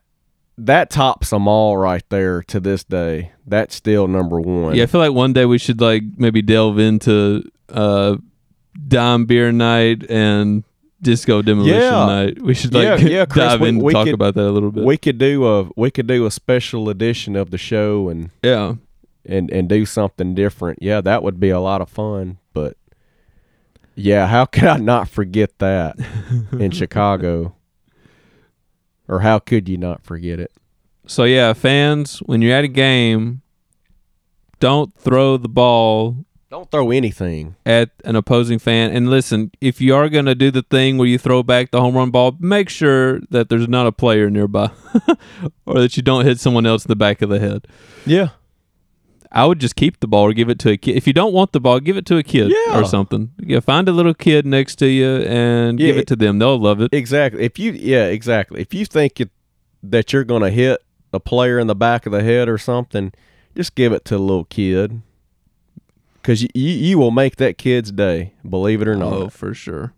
[0.58, 3.32] that tops them all right there to this day.
[3.48, 4.76] That's still number one.
[4.76, 8.18] Yeah, I feel like one day we should like maybe delve into uh
[8.88, 10.64] dime beer night and
[11.02, 12.06] disco demolition Yeah.
[12.06, 12.42] night.
[12.42, 14.48] We should like Yeah, yeah, Chris, dive we- in and we talk could- about that
[14.48, 14.84] a little bit.
[14.84, 18.76] we could do a we could do a special edition of the show and yeah.
[19.26, 20.80] and and do something different.
[20.82, 22.38] Yeah, that would be a lot of fun.
[22.54, 22.76] But
[24.02, 25.96] yeah, how could I not forget that
[26.52, 27.56] in Chicago?
[29.08, 30.52] Or how could you not forget it?
[31.06, 33.42] So yeah, fans, when you're at a game,
[34.60, 36.16] don't throw the ball
[36.50, 37.56] Don't throw anything.
[37.66, 38.92] at an opposing fan.
[38.92, 41.82] And listen, if you are going to do the thing where you throw back the
[41.82, 44.70] home run ball, make sure that there's not a player nearby
[45.66, 47.68] or that you don't hit someone else in the back of the head.
[48.06, 48.30] Yeah.
[49.34, 50.98] I would just keep the ball or give it to a kid.
[50.98, 52.80] If you don't want the ball, give it to a kid Yeah.
[52.80, 53.32] or something.
[53.40, 56.40] Yeah, find a little kid next to you and give it to them.
[56.40, 56.94] They'll love it.
[56.94, 57.44] Exactly.
[57.44, 58.60] If you yeah, exactly.
[58.62, 59.30] If you think it,
[59.84, 60.82] that you're going to hit
[61.14, 63.14] a player in the back of the head or something,
[63.56, 65.02] just give it to a little kid.
[66.24, 69.14] Cuz you, you you will make that kid's day, believe it or not.
[69.14, 69.94] Oh, for sure.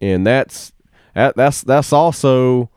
[0.00, 0.72] and that's
[1.14, 2.68] that, that's that's also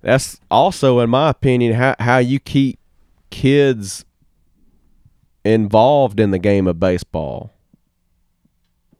[0.00, 2.79] that's also in my opinion how how you keep
[3.30, 4.04] kids
[5.44, 7.52] involved in the game of baseball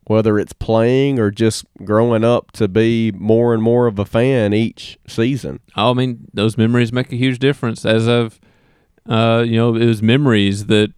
[0.04, 4.52] whether it's playing or just growing up to be more and more of a fan
[4.52, 7.84] each season I mean, those memories make a huge difference.
[7.84, 8.40] As I've,
[9.06, 10.92] uh, you know, it was memories that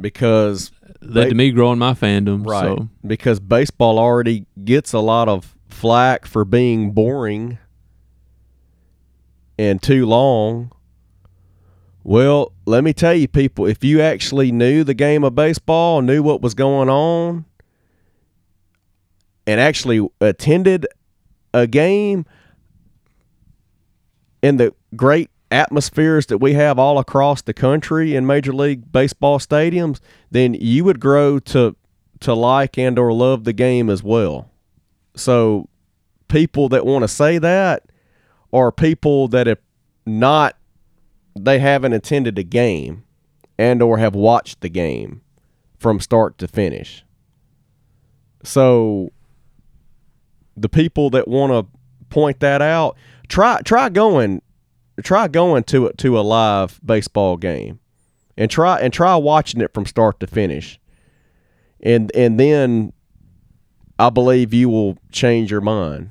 [0.00, 2.44] because led They- to me growing my fandom.
[2.46, 7.58] right So because baseball already gets a lot of flack for being boring
[9.58, 10.72] and too long
[12.04, 16.22] well let me tell you people if you actually knew the game of baseball knew
[16.22, 17.44] what was going on
[19.46, 20.86] and actually attended
[21.54, 22.24] a game
[24.42, 29.38] in the great atmospheres that we have all across the country in major league baseball
[29.38, 30.00] stadiums
[30.30, 31.76] then you would grow to
[32.22, 34.50] to like and or love the game as well.
[35.14, 35.68] So
[36.28, 37.84] people that want to say that
[38.52, 39.58] are people that have
[40.06, 40.56] not
[41.38, 43.04] they haven't attended a game
[43.58, 45.22] and or have watched the game
[45.78, 47.04] from start to finish
[48.44, 49.10] so
[50.56, 51.78] the people that want to
[52.08, 52.96] point that out
[53.28, 54.42] try try going
[55.02, 57.80] try going to it to a live baseball game
[58.36, 60.78] and try and try watching it from start to finish
[61.82, 62.92] and and then
[63.98, 66.10] I believe you will change your mind.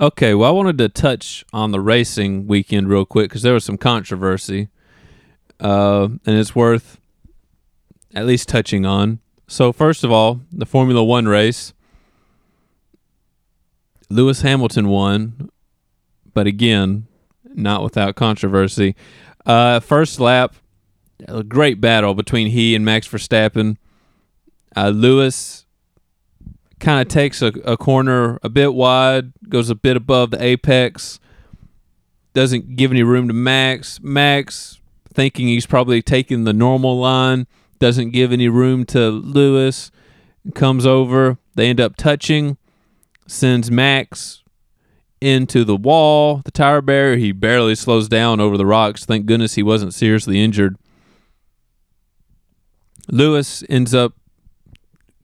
[0.00, 3.66] Okay, well, I wanted to touch on the racing weekend real quick because there was
[3.66, 4.68] some controversy,
[5.60, 6.98] uh, and it's worth
[8.14, 9.18] at least touching on.
[9.46, 11.74] So, first of all, the Formula One race,
[14.08, 15.50] Lewis Hamilton won,
[16.32, 17.06] but again,
[17.44, 18.96] not without controversy.
[19.44, 20.54] Uh, first lap,
[21.28, 23.76] a great battle between he and Max Verstappen.
[24.74, 25.59] Uh, Lewis
[26.80, 31.20] kind of takes a, a corner a bit wide, goes a bit above the apex,
[32.32, 34.00] doesn't give any room to Max.
[34.02, 34.80] Max,
[35.12, 37.46] thinking he's probably taking the normal line,
[37.78, 39.90] doesn't give any room to Lewis,
[40.54, 41.38] comes over.
[41.54, 42.56] They end up touching,
[43.26, 44.42] sends Max
[45.20, 47.16] into the wall, the tire barrier.
[47.16, 49.04] He barely slows down over the rocks.
[49.04, 50.76] Thank goodness he wasn't seriously injured.
[53.08, 54.14] Lewis ends up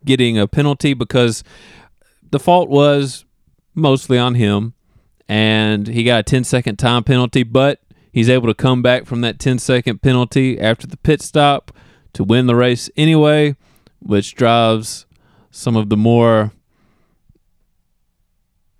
[0.07, 1.45] getting a penalty because
[2.31, 3.25] the fault was
[3.75, 4.73] mostly on him
[5.29, 7.81] and he got a 10 second time penalty but
[8.13, 11.71] he's able to come back from that 10 second penalty after the pit stop
[12.13, 13.55] to win the race anyway
[14.01, 15.05] which drives
[15.51, 16.53] some of the more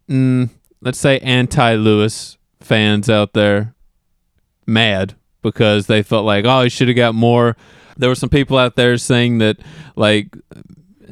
[0.09, 0.49] mm,
[0.81, 3.75] let's say anti-lewis fans out there
[4.67, 7.57] mad because they felt like oh he should have got more.
[7.97, 9.59] There were some people out there saying that
[9.95, 10.37] like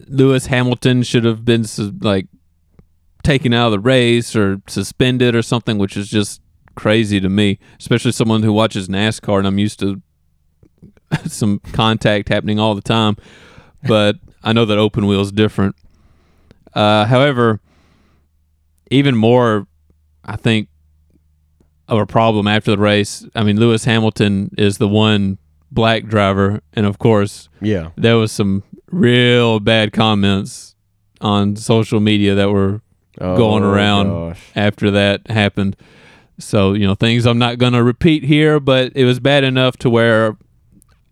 [0.09, 1.65] Lewis Hamilton should have been
[2.01, 2.27] like
[3.23, 6.41] taken out of the race or suspended or something, which is just
[6.75, 10.03] crazy to me, especially someone who watches NASCAR and I'm used to
[11.27, 13.17] some contact happening all the time.
[13.87, 15.77] But I know that open wheel is different.
[16.75, 17.61] Uh, however,
[18.91, 19.67] even more,
[20.25, 20.69] I think,
[21.87, 23.27] of a problem after the race.
[23.35, 25.39] I mean, Lewis Hamilton is the one
[25.71, 27.91] black driver, and of course, Yeah.
[27.97, 28.63] there was some
[28.95, 30.75] real bad comments
[31.21, 32.81] on social media that were
[33.21, 34.41] Oh, going around gosh.
[34.57, 35.77] after that happened.
[36.41, 39.77] So, you know, things I'm not going to repeat here, but it was bad enough
[39.79, 40.37] to where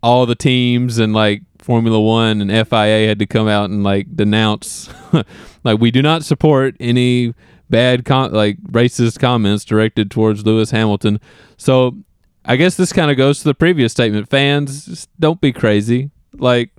[0.01, 4.13] all the teams and like Formula One and FIA had to come out and like
[4.17, 4.89] denounce,
[5.63, 7.33] like, we do not support any
[7.69, 11.21] bad, com- like, racist comments directed towards Lewis Hamilton.
[11.55, 11.95] So,
[12.43, 14.29] I guess this kind of goes to the previous statement.
[14.29, 16.11] Fans, don't be crazy.
[16.33, 16.71] Like,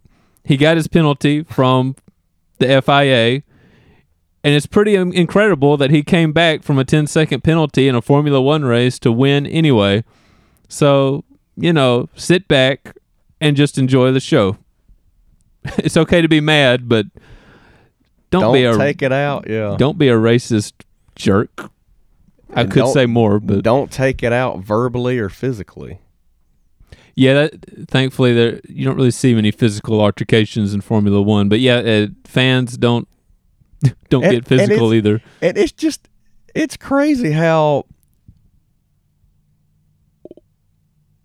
[0.44, 1.96] he got his penalty from
[2.58, 3.42] the FIA.
[4.44, 8.02] And it's pretty incredible that he came back from a 10 second penalty in a
[8.02, 10.04] Formula One race to win anyway.
[10.68, 11.24] So,
[11.56, 12.94] you know, sit back
[13.40, 14.58] and just enjoy the show.
[15.78, 17.06] it's okay to be mad, but
[18.30, 19.48] don't, Don't be a take it out.
[19.48, 19.76] Yeah.
[19.78, 20.72] don't be a racist
[21.16, 21.70] jerk.
[22.54, 26.00] I And could say more, but don't take it out verbally or physically.
[27.14, 31.48] Yeah, that, thankfully there you don't really see many physical altercations in Formula One.
[31.48, 33.08] But yeah, uh, fans don't
[34.08, 35.22] don't And- get physical it's- either.
[35.42, 36.08] And it's just,
[36.54, 37.86] it's crazy how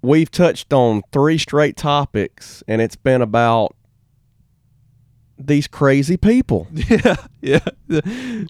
[0.02, 3.76] we've touched on three straight topics, and it's been about
[5.38, 7.60] these crazy people Yeah, yeah.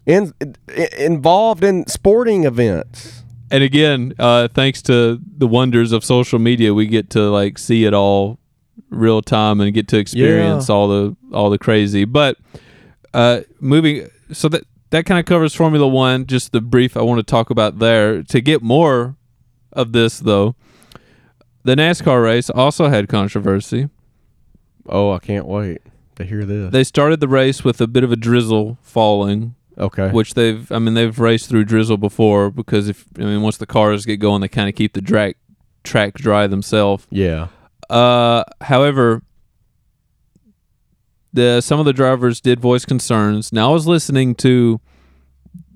[0.08, 0.56] in, in,
[0.98, 3.24] involved in sporting events.
[3.52, 7.86] And again, uh, thanks to the wonders of social media, we get to like see
[7.86, 8.40] it all
[8.90, 12.06] real time and get to experience all the all the crazy.
[12.06, 12.38] But
[13.14, 16.26] uh, moving, so that that kind of covers Formula One.
[16.26, 18.24] Just the brief I want to talk about there.
[18.24, 19.16] To get more
[19.74, 20.56] of this, though,
[21.64, 23.90] the NASCAR race also had controversy.
[24.88, 25.82] Oh, I can't wait
[26.16, 26.72] to hear this.
[26.72, 30.10] They started the race with a bit of a drizzle falling, okay.
[30.10, 33.66] which they've I mean they've raced through drizzle before because if I mean once the
[33.66, 35.38] cars get going they kind of keep the track
[35.84, 37.08] track dry themselves.
[37.10, 37.48] yeah.
[37.90, 39.24] Uh however
[41.34, 43.54] the some of the drivers did voice concerns.
[43.54, 44.80] Now I was listening to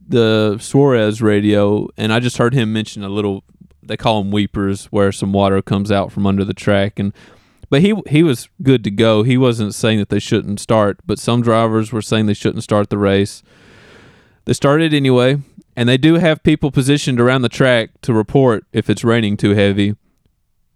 [0.08, 3.44] the Suarez radio and I just heard him mention a little
[3.82, 7.14] they call them weepers where some water comes out from under the track and
[7.70, 9.24] but he he was good to go.
[9.24, 12.92] He wasn't saying that they shouldn't start, but some drivers were saying they shouldn't start
[12.92, 13.42] the race.
[14.46, 15.38] They started anyway,
[15.76, 19.52] and they do have people positioned around the track to report if it's raining too
[19.52, 19.96] heavy.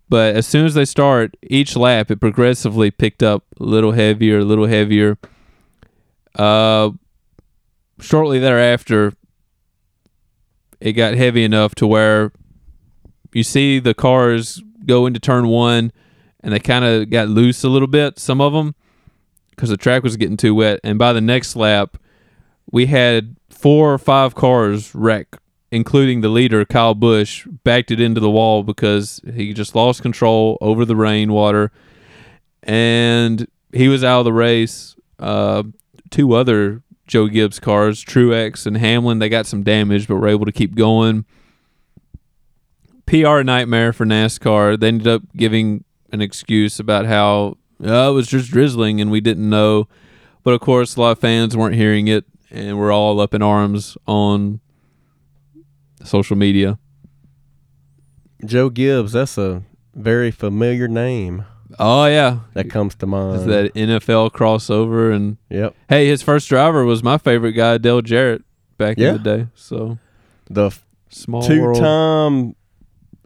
[0.09, 4.39] But as soon as they start, each lap it progressively picked up a little heavier,
[4.39, 5.17] a little heavier.
[6.35, 6.91] Uh,
[7.99, 9.13] shortly thereafter,
[10.79, 12.31] it got heavy enough to where
[13.33, 15.91] you see the cars go into turn one,
[16.39, 18.17] and they kind of got loose a little bit.
[18.17, 18.75] Some of them,
[19.49, 20.79] because the track was getting too wet.
[20.85, 21.97] And by the next lap,
[22.71, 25.37] we had four or five cars wreck,
[25.71, 30.57] including the leader, Kyle Busch, backed it into the wall because he just lost control
[30.61, 31.71] over the rainwater.
[32.63, 34.95] And he was out of the race.
[35.19, 35.63] Uh,
[36.09, 40.45] two other Joe Gibbs cars, Truex and Hamlin, they got some damage, but were able
[40.45, 41.25] to keep going.
[43.05, 44.79] PR nightmare for NASCAR.
[44.79, 49.21] They ended up giving an excuse about how oh, it was just drizzling and we
[49.21, 49.87] didn't know.
[50.43, 53.41] But of course, a lot of fans weren't hearing it, and we're all up in
[53.41, 54.59] arms on
[56.03, 56.77] social media.
[58.45, 59.63] Joe Gibbs, that's a
[59.95, 61.43] very familiar name
[61.79, 63.35] Oh yeah, that comes to mind.
[63.35, 65.13] is that NFL crossover?
[65.13, 65.75] And Yep.
[65.89, 68.43] hey, his first driver was my favorite guy, Dale Jarrett,
[68.77, 69.09] back Yeah.
[69.09, 69.47] in the day.
[69.53, 69.97] So
[70.49, 70.71] The
[71.09, 72.55] small two-time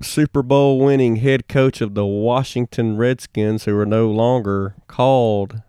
[0.02, 5.62] Super Bowl winning head coach of the Washington Redskins, who are no longer called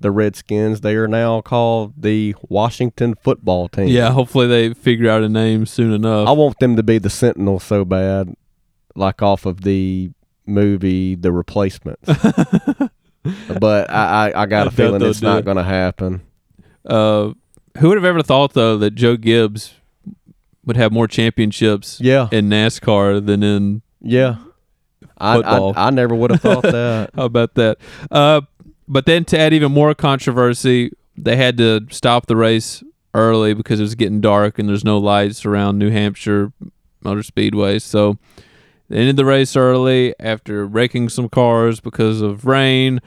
[0.00, 0.80] the Redskins.
[0.80, 3.88] They are now called the Washington Football Team.
[3.88, 6.28] Yeah, hopefully they figure out a name soon enough.
[6.28, 8.34] I want them to be the Sentinel so bad,
[8.94, 10.10] like off of the
[10.46, 12.06] movie The Replacements.
[13.60, 15.44] but I, I, I got I a feeling it's not it.
[15.44, 16.22] going to happen.
[16.86, 17.32] Uh,
[17.78, 19.74] who would have ever thought though that Joe Gibbs
[20.64, 24.36] would have more championships Yeah, in NASCAR than in yeah.
[25.20, 25.72] I, Football.
[25.76, 27.10] I, I never would have thought that.
[27.16, 27.78] How about that?
[28.10, 28.42] Uh,
[28.88, 32.82] but then to add even more controversy, they had to stop the race
[33.14, 36.52] early because it was getting dark and there's no lights around New Hampshire
[37.02, 37.78] Motor Speedway.
[37.78, 38.18] So
[38.88, 43.00] they ended the race early after wrecking some cars because of rain.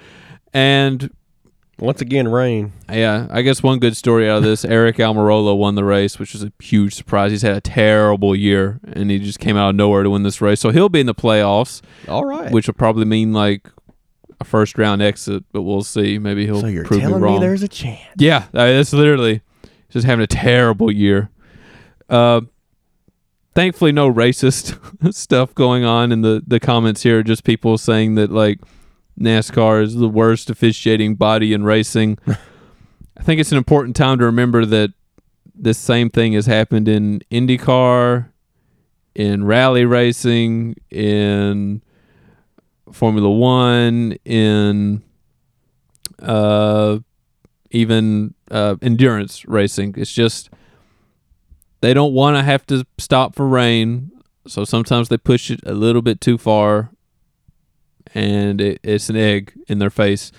[0.54, 1.12] And
[1.80, 2.74] Once again, rain.
[2.92, 6.34] yeah, I guess one good story out of this Eric Almirola won the race, which
[6.34, 7.32] was a huge surprise.
[7.32, 10.42] He's had a terrible year and he just came out of nowhere to win this
[10.42, 10.60] race.
[10.60, 12.52] So he'll be in the playoffs All right.
[12.52, 13.70] which will probably mean like
[14.42, 16.18] a first round exit, but we'll see.
[16.18, 17.36] Maybe he'll so you're prove me wrong.
[17.36, 18.02] me there's a chance.
[18.18, 19.42] yeah, I mean, that's literally
[19.90, 21.30] just having a terrible year.
[22.10, 22.42] Uh,
[23.56, 27.24] thankfully, no racist stuff going on in the the comments here.
[27.24, 28.60] Just people saying that like
[29.20, 32.18] NASCAR is the worst officiating body in racing.
[33.18, 34.92] I think it's an important time to remember that
[35.54, 38.30] this same thing has happened in IndyCar,
[39.14, 41.84] in rally racing, in
[42.94, 45.02] Formula One, in
[46.22, 47.00] uh,
[47.72, 49.96] even uh, endurance racing.
[49.98, 50.50] It's just
[51.82, 54.12] they don't want to have to stop for rain,
[54.48, 56.92] so sometimes they push it a little bit too far,
[58.14, 60.32] and it, it's an egg in their face.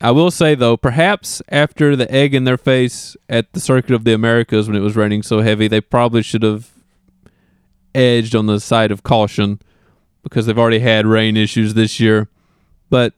[0.00, 4.02] I will say though, perhaps after the egg in their face at the Circuit of
[4.02, 6.70] the Americas when it was raining so heavy, they probably should have
[7.94, 9.60] edged on the side of caution
[10.22, 12.28] because they've already had rain issues this year.
[12.88, 13.14] But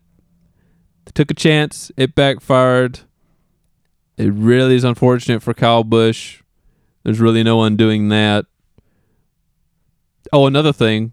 [1.05, 3.01] they took a chance, it backfired.
[4.17, 6.43] It really is unfortunate for Kyle Busch.
[7.03, 8.47] There's really no undoing that.
[10.33, 11.13] Oh, another thing.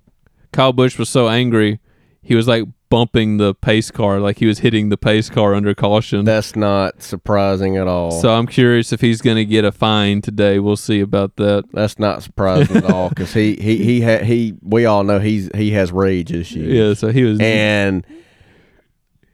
[0.54, 1.80] Kyle Busch was so angry,
[2.22, 5.74] he was like bumping the pace car, like he was hitting the pace car under
[5.74, 6.26] caution.
[6.26, 8.11] That's not surprising at all.
[8.11, 10.59] so I'm curious if he's going to get a fine today.
[10.59, 11.63] We'll see about that.
[11.74, 15.49] That's not surprising at all because he he he ha- he we all know he's
[15.55, 16.72] he has rage issues.
[16.72, 18.05] Yeah, so he was And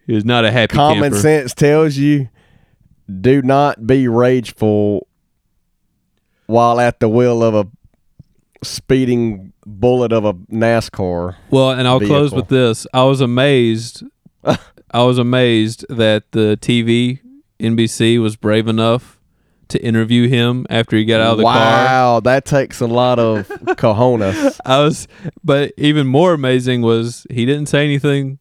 [0.06, 1.18] he was not a happy common camper.
[1.18, 2.30] sense tells you
[3.22, 5.08] do not be rageful
[6.46, 7.68] while at the wheel of a
[8.64, 11.36] speeding bullet of a NASCAR.
[11.50, 12.88] Well, and I'll close with this.
[12.94, 14.04] I was amazed.
[14.44, 17.20] I was amazed that the TV
[17.60, 19.20] NBC was brave enough
[19.70, 21.56] to interview him after he got out of the car.
[21.56, 24.60] wow, that takes a lot of cojones.
[24.66, 25.08] I was,
[25.44, 28.40] but even more amazing was he didn't say anything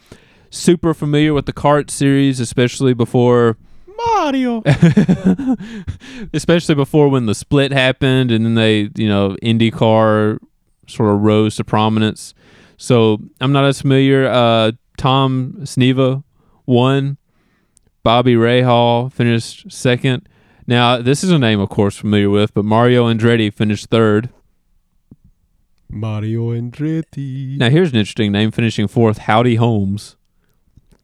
[0.49, 3.57] super familiar with the CART series, especially before
[3.97, 4.63] Mario.
[6.33, 10.39] especially before when the split happened and then they, you know, IndyCar
[10.87, 12.33] sort of rose to prominence.
[12.77, 14.27] So I'm not as familiar.
[14.27, 16.23] Uh, Tom Sneva
[16.65, 17.17] won.
[18.03, 20.29] Bobby Rahal finished second.
[20.67, 24.29] Now, this is a name, of course, familiar with, but Mario Andretti finished third.
[25.89, 27.57] Mario Andretti.
[27.57, 29.19] Now, here's an interesting name, finishing fourth.
[29.19, 30.15] Howdy Holmes.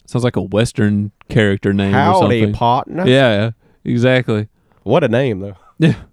[0.05, 2.53] Sounds like a Western character name or Howdy, something.
[2.53, 3.07] partner.
[3.07, 3.51] Yeah,
[3.85, 4.49] exactly.
[4.83, 5.55] What a name though.
[5.79, 5.95] Yeah.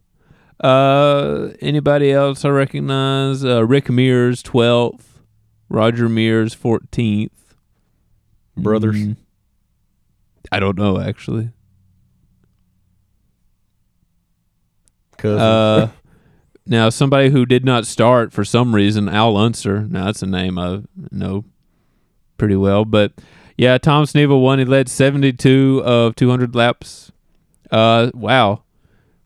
[0.60, 3.44] Uh, anybody else I recognize?
[3.44, 5.20] Uh, Rick Mears, twelfth.
[5.68, 7.54] Roger Mears, fourteenth.
[8.56, 8.96] Brothers.
[8.96, 9.16] Mm,
[10.50, 11.50] I don't know actually.
[15.16, 15.40] Cousins.
[15.40, 15.88] Uh,
[16.68, 19.82] now somebody who did not start for some reason, Al Unser.
[19.82, 21.44] Now that's a name I know
[22.36, 23.12] pretty well, but
[23.56, 24.58] yeah, Tom Sneva won.
[24.58, 27.10] He led seventy-two of two hundred laps.
[27.70, 28.62] Uh, wow.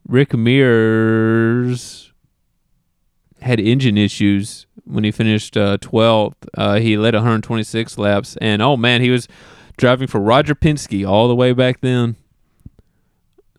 [0.09, 2.13] Rick Mears
[3.41, 6.35] had engine issues when he finished uh, 12th.
[6.57, 9.29] Uh, he led 126 laps, and oh man, he was
[9.77, 12.17] driving for Roger Penske all the way back then.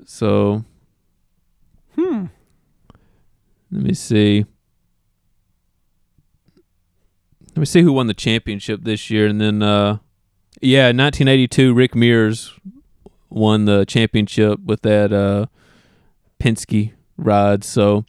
[0.06, 0.64] So,
[1.96, 2.26] hmm.
[3.74, 4.46] Let me see.
[7.50, 9.98] Let me see who won the championship this year, and then uh,
[10.62, 12.54] yeah, 1982, Rick Mears
[13.30, 15.48] won the championship with that uh,
[16.40, 17.64] Penske ride.
[17.64, 18.06] So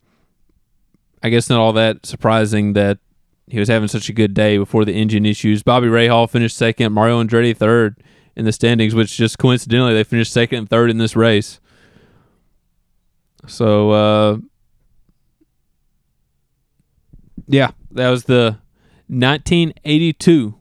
[1.23, 2.99] I guess not all that surprising that
[3.47, 5.63] he was having such a good day before the engine issues.
[5.63, 8.03] Bobby Rahal finished second, Mario Andretti third
[8.37, 11.59] in the standings, which just coincidentally they finished second and third in this race.
[13.47, 14.39] So uh,
[17.47, 18.59] yeah, that was the
[19.09, 20.55] 1982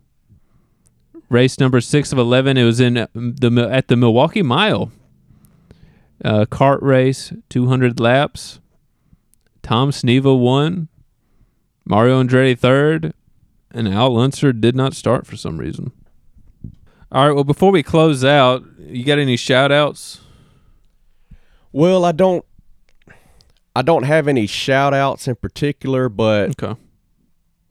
[1.30, 2.58] race number six of 11.
[2.58, 4.92] It was in uh, the at the Milwaukee Mile
[6.24, 8.60] uh, CART race, 200 laps.
[9.62, 10.90] Tom Sneva won.
[11.86, 13.14] Mario Andretti third,
[13.72, 15.92] and Al Unser did not start for some reason.
[17.12, 17.36] All right.
[17.36, 20.22] Well, before we close out, you got any shout outs?
[21.72, 22.46] Well, I don't.
[23.76, 26.80] I don't have any shout outs in particular, but Okay.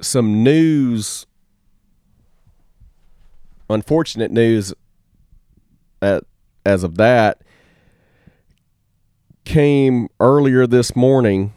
[0.00, 1.26] some news
[3.70, 4.74] unfortunate news
[6.02, 6.24] at,
[6.66, 7.40] as of that
[9.44, 11.54] came earlier this morning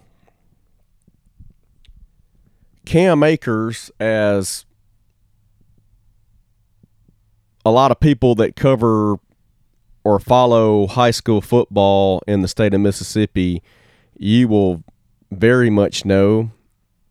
[2.85, 4.65] cam akers as
[7.65, 9.15] a lot of people that cover
[10.03, 13.61] or follow high school football in the state of mississippi
[14.17, 14.83] you will
[15.31, 16.51] very much know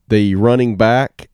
[0.09, 1.29] the running back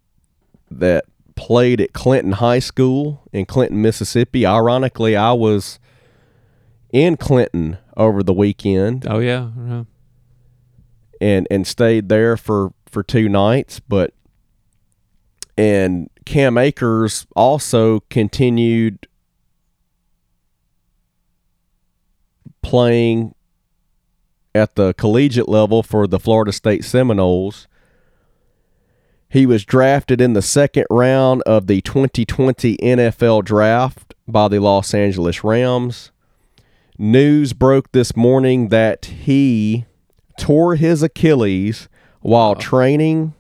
[0.71, 4.45] that played at Clinton High School in Clinton, Mississippi.
[4.47, 5.79] Ironically, I was
[6.93, 9.51] in Clinton over the weekend Oh yeah.
[9.67, 9.85] yeah.
[11.21, 14.13] and and stayed there for for two nights, but
[15.57, 19.07] and Cam Akers also continued
[22.63, 23.35] playing
[24.55, 27.67] at the collegiate level for the Florida State Seminoles.
[29.29, 34.93] He was drafted in the second round of the 2020 NFL draft by the Los
[34.93, 36.11] Angeles Rams.
[36.99, 39.87] News broke this morning that he
[40.39, 41.89] tore his Achilles
[42.21, 42.61] while uh-huh.
[42.61, 43.35] training.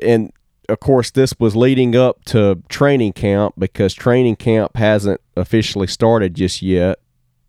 [0.00, 0.32] And
[0.68, 6.34] of course, this was leading up to training camp because training camp hasn't officially started
[6.34, 7.00] just yet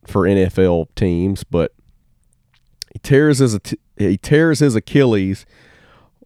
[0.08, 1.44] for NFL teams.
[1.44, 1.74] But
[2.94, 3.60] he tears his
[3.98, 5.46] he tears his Achilles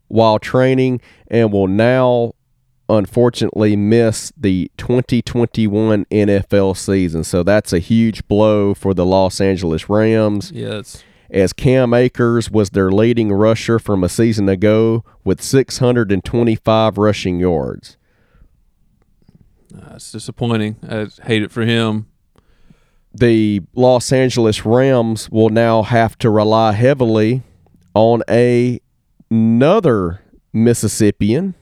[0.07, 2.33] while training and will now
[2.89, 7.23] unfortunately miss the 2021 NFL season.
[7.23, 10.51] So that's a huge blow for the Los Angeles Rams.
[10.79, 17.39] It's as Cam Akers was their leading rusher from a season ago with 625 rushing
[17.39, 17.97] yards.
[19.75, 20.77] uh, it's disappointing.
[20.87, 22.07] I hate it for him.
[23.13, 27.43] The Los Angeles Rams will now have to rely heavily
[27.93, 28.79] on a
[29.31, 30.21] another
[30.53, 31.55] Mississippian.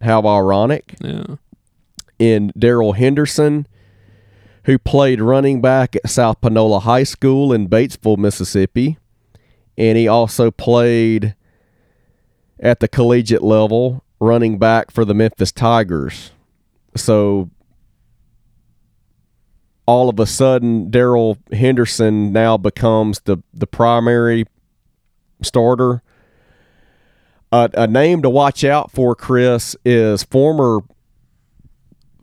[0.00, 0.96] How ironic.
[1.00, 1.36] Yeah.
[2.18, 3.66] in Darrell Henderson,
[4.64, 8.98] who played running back at South Panola High School in Batesville, Mississippi.
[9.76, 11.34] And he also played
[12.60, 16.30] at the collegiate level, running back for the Memphis Tigers.
[16.94, 17.50] So
[19.86, 24.44] all of a sudden, Darrell Henderson now becomes the, the primary
[25.42, 26.02] starter.
[27.50, 30.80] Uh, a name to watch out for, Chris, is former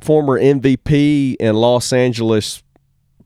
[0.02, 2.64] former MVP and Los Angeles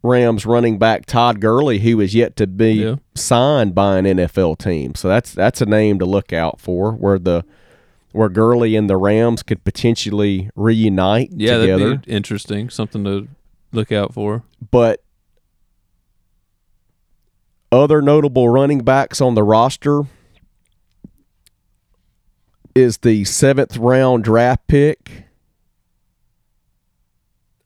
[0.01, 2.95] Rams running back Todd Gurley, who is yet to be Yeah.
[3.15, 4.95] signed by an NFL team.
[4.95, 7.45] So that's that's a name to look out for, where the
[8.11, 11.57] where Gurley and the Rams could potentially reunite Yeah.
[11.59, 11.89] together.
[11.89, 12.69] That'd be interesting.
[12.69, 13.27] Something to
[13.73, 14.43] look out for.
[14.71, 15.03] but
[17.71, 20.03] other notable running backs on the roster
[22.75, 25.25] is the seventh round draft pick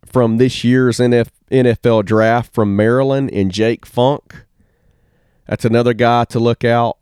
[0.05, 4.45] from this year's NF, NFL draft from Maryland in Jake Funk.
[5.47, 6.97] That's another guy to look out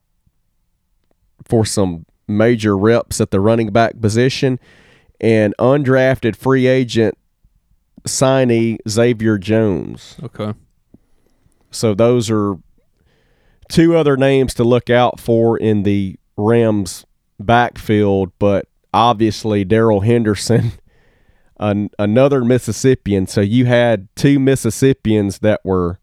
[1.43, 4.59] for some major reps at the running back position.
[5.21, 7.17] And undrafted free agent
[8.05, 10.15] signee Xavier Jones.
[10.23, 10.53] Okay.
[11.71, 12.55] So those are
[13.69, 17.05] two other names to look out for in the Rams
[17.39, 20.73] backfield, but obviously Darrell Henderson,
[21.59, 23.27] an, another Mississippian.
[23.27, 25.99] So you had two Mississippians that were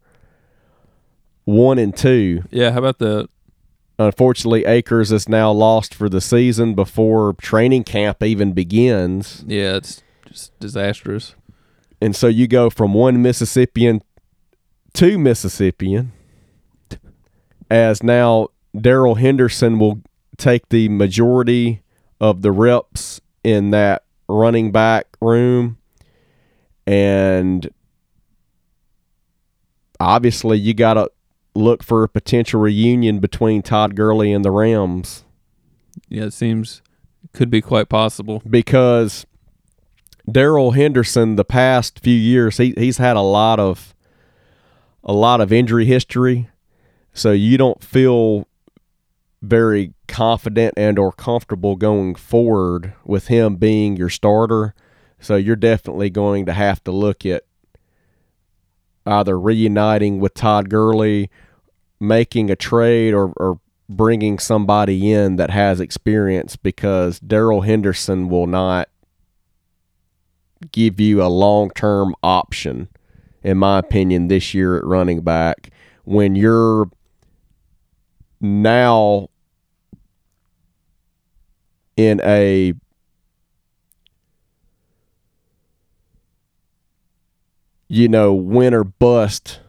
[1.45, 2.43] one and two.
[2.51, 2.71] Yeah.
[2.71, 3.27] How about the
[3.99, 9.43] Unfortunately, Akers is now lost for the season before training camp even begins.
[9.47, 11.35] Yeah, it's just disastrous.
[12.03, 14.01] And so you go from one Mississippian
[14.95, 16.11] to Mississippian,
[17.71, 20.01] as now Darrell Henderson will
[20.35, 21.81] take the majority
[22.19, 25.77] of the reps in that running back room.
[26.85, 27.69] And
[29.97, 31.09] obviously, you got to
[31.55, 35.23] look for a potential reunion between Todd Gurley and the Rams
[36.09, 36.81] Yeah, it seems
[37.31, 38.41] could be quite possible.
[38.49, 39.25] because
[40.29, 43.93] Darrell Henderson the past few years he he's had a lot of
[45.03, 46.49] a lot of injury history.
[47.13, 48.47] So you don't feel
[49.41, 54.73] very confident and or comfortable going forward with him being your starter.
[55.19, 57.43] So you're definitely going to have to look at
[59.05, 61.29] either reuniting with Todd Gurley
[61.99, 63.59] making a trade or, or
[63.89, 68.89] bringing somebody in that has experience because Darrell Henderson will not
[70.71, 72.89] give you a long term option,
[73.43, 75.69] in my opinion, this year at running back
[76.03, 76.89] when you're
[78.41, 79.29] now
[81.95, 82.73] in a
[87.87, 89.59] you know win or bust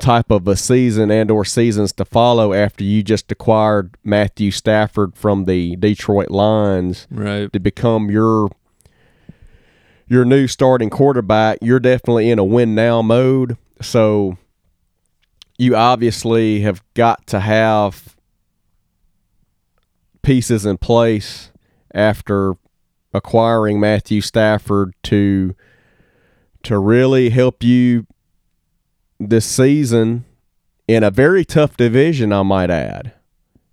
[0.00, 5.14] type of a season and or seasons to follow after you just acquired Matthew Stafford
[5.16, 7.52] from the Detroit Lions Right.
[7.52, 8.48] to become your
[10.08, 13.56] your new starting quarterback, you're definitely in a win now mode.
[13.80, 14.36] So
[15.58, 18.16] you obviously have got to have
[20.22, 21.50] pieces in place
[21.94, 22.54] after
[23.14, 25.54] acquiring Matthew Stafford to
[26.62, 28.06] to really help you
[29.28, 30.24] this season
[30.88, 33.12] in a very tough division, I might add.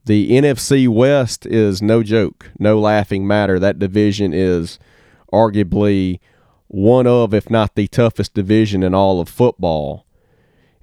[0.05, 3.59] The NFC West is no joke, no laughing matter.
[3.59, 4.79] That division is
[5.31, 6.19] arguably
[6.67, 10.05] one of, if not the toughest division in all of football.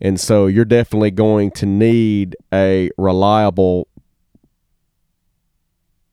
[0.00, 3.88] And so you're definitely going to need a reliable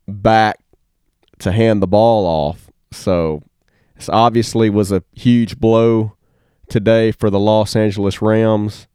[0.08, 0.60] back
[1.40, 2.70] to hand the ball off.
[2.92, 3.44] So
[3.96, 6.14] this obviously was a huge blow
[6.68, 8.88] today for the Los Angeles Rams.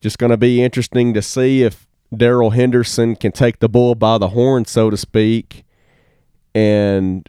[0.00, 4.18] Just going to be interesting to see if Darrell Henderson can take the bull by
[4.18, 5.64] the horn, so to speak,
[6.54, 7.28] and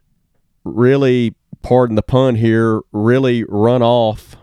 [0.64, 4.36] really, pardon the pun here, really run off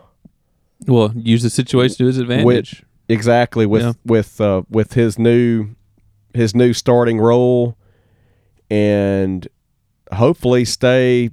[0.87, 2.83] Well, use the situation to his advantage.
[3.07, 3.93] exactly with Yeah.
[4.05, 5.69] with uh, with his new
[6.33, 7.77] his new starting role,
[8.69, 9.47] and
[10.11, 11.29] hopefully stay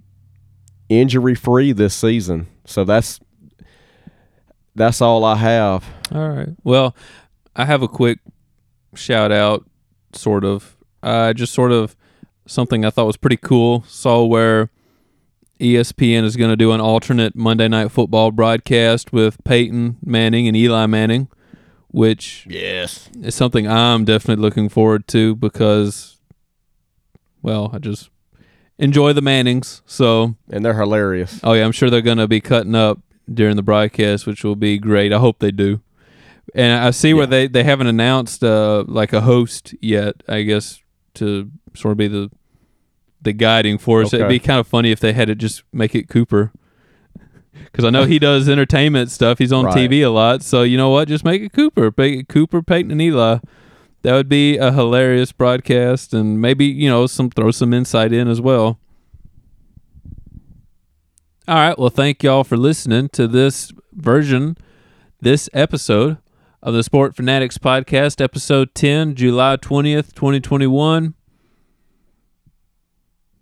[0.90, 2.46] injury free this season.
[2.64, 3.20] So that's
[4.74, 5.84] that's all I have.
[6.12, 6.48] All right.
[6.64, 6.94] Well,
[7.56, 8.18] I have a quick
[8.94, 9.68] shout out,
[10.12, 10.76] sort of.
[11.02, 11.96] Uh, just sort of
[12.46, 13.84] something I thought was pretty cool.
[13.88, 14.70] Saw where
[15.58, 20.56] ESPN is going to do an alternate Monday Night Football broadcast with Peyton Manning and
[20.56, 21.28] Eli Manning,
[21.88, 23.08] which Yes.
[23.22, 26.18] is something I'm definitely looking forward to because,
[27.42, 28.10] well, I just
[28.80, 29.82] enjoy the Mannings.
[29.86, 31.38] So, And they're hilarious.
[31.44, 32.98] Oh yeah, I'm sure they're gonna be cutting up
[33.32, 35.12] during the broadcast, which will be great.
[35.12, 35.80] I hope they do.
[36.54, 40.16] And I see where they they haven't announced uh like a host yet.
[40.28, 40.80] I guess
[41.14, 42.30] to sort of be the
[43.22, 44.12] the guiding force.
[44.12, 46.52] It'd be kind of funny if they had to just make it Cooper.
[47.64, 49.38] Because I know he does entertainment stuff.
[49.38, 49.76] He's on Right.
[49.90, 50.42] TV a lot.
[50.42, 51.08] So you know what?
[51.08, 51.92] Just make it Cooper.
[51.96, 53.38] Make it Cooper, Peyton, and Eli.
[54.02, 58.28] That would be a hilarious broadcast, and maybe you know some throw some insight in
[58.28, 58.78] as well.
[61.46, 61.78] All right.
[61.78, 64.56] Well, thank y'all for listening to this version,
[65.20, 66.18] this episode
[66.62, 71.14] of the Sport Fanatics Podcast, episode 10, July 20th, 2021.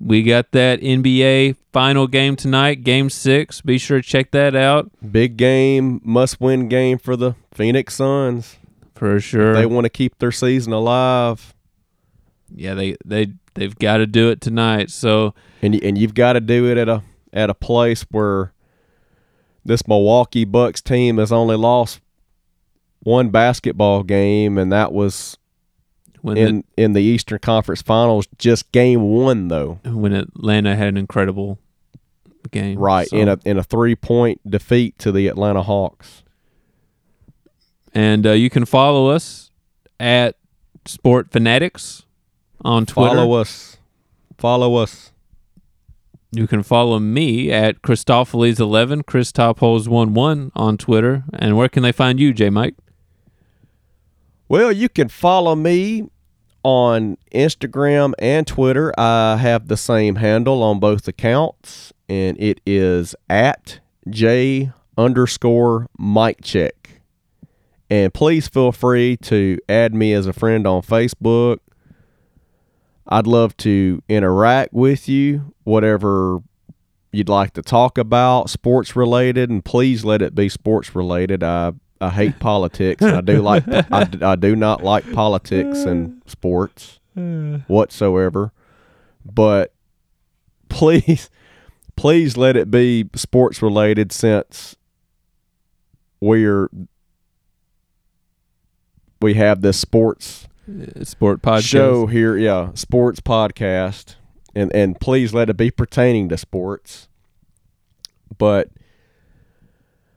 [0.00, 3.60] We got that NBA final game tonight, game six.
[3.60, 8.56] Be sure to check that out Big game, must win game for the Phoenix Suns.
[8.98, 9.54] For sure.
[9.54, 11.54] They want to keep their season alive.
[12.54, 14.90] yeah, they, they, they've got to do it tonight.
[14.90, 17.02] So, and y- and you've got to do it at a
[17.32, 18.52] at a place where
[19.64, 22.00] this Milwaukee Bucks team has only lost
[23.00, 25.36] one basketball game, and that was
[26.22, 28.26] when, in in the Eastern Conference Finals.
[28.38, 31.58] Just game one, though, when Atlanta had an incredible
[32.50, 32.78] game.
[32.78, 36.22] right So- in a in a three point defeat to the Atlanta Hawks.
[37.98, 39.50] And uh, you can follow us
[39.98, 40.36] at
[40.84, 42.04] Sport Fanatics
[42.64, 43.16] on Twitter.
[43.16, 43.78] Follow us,
[44.38, 45.10] follow us.
[46.30, 51.24] You can follow me at Christopheles11, Chris Topholes11 on Twitter.
[51.32, 52.76] And where can they find you, J Mike?
[54.48, 56.08] Well, you can follow me
[56.62, 58.92] on Instagram and Twitter.
[58.96, 66.42] I have the same handle on both accounts, and it is at J underscore Mike
[66.44, 66.77] Check.
[67.90, 71.58] And please feel free to add me as a friend on Facebook.
[73.06, 76.40] I'd love to interact with you, whatever
[77.12, 81.42] you'd like to talk about, sports related, and please let it be sports related.
[81.42, 83.02] I I hate politics.
[83.02, 87.00] I do like I, I do not like politics and sports
[87.66, 88.52] whatsoever.
[89.24, 89.72] But
[90.68, 91.30] please
[91.96, 94.76] please let it be sports related since
[96.20, 96.70] we're
[99.20, 101.62] we have this sports Uh, Sport Podcast.
[101.68, 104.16] show here, yeah, sports podcast,
[104.54, 107.08] and and please let it be pertaining to sports.
[108.36, 108.68] But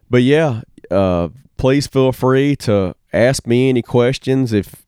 [0.10, 4.86] but yeah, uh, please feel free to ask me any questions if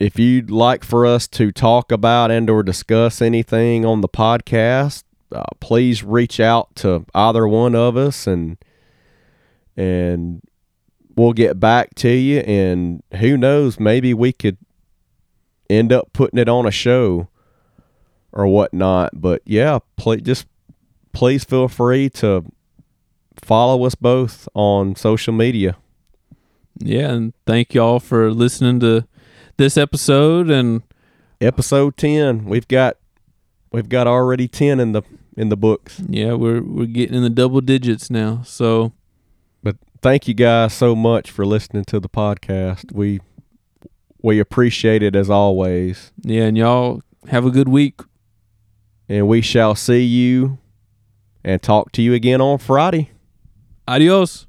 [0.00, 5.04] if you'd like for us to talk about and or discuss anything on the podcast
[5.32, 8.58] uh, please reach out to either one of us and
[9.76, 10.42] and
[11.16, 14.58] we'll get back to you and who knows maybe we could
[15.68, 17.28] end up putting it on a show
[18.32, 19.10] or whatnot.
[19.14, 20.46] But yeah please just
[21.12, 22.44] please feel free to
[23.42, 25.76] follow us both on social media.
[26.78, 29.06] Yeah, and thank y'all for listening to
[29.56, 30.82] this episode and
[31.40, 32.96] episode 10 we've got
[33.72, 35.02] we've got already 10 in the
[35.36, 36.00] in the books.
[36.08, 38.42] Yeah, we're we're getting in the double digits now.
[38.44, 38.92] So
[40.02, 43.20] thank you guys so much for listening to the podcast we
[44.22, 48.00] we appreciate it as always yeah, and y'all have a good week.
[49.08, 50.58] and we shall see you
[51.44, 53.10] and talk to you again on friday
[53.88, 54.45] Adios.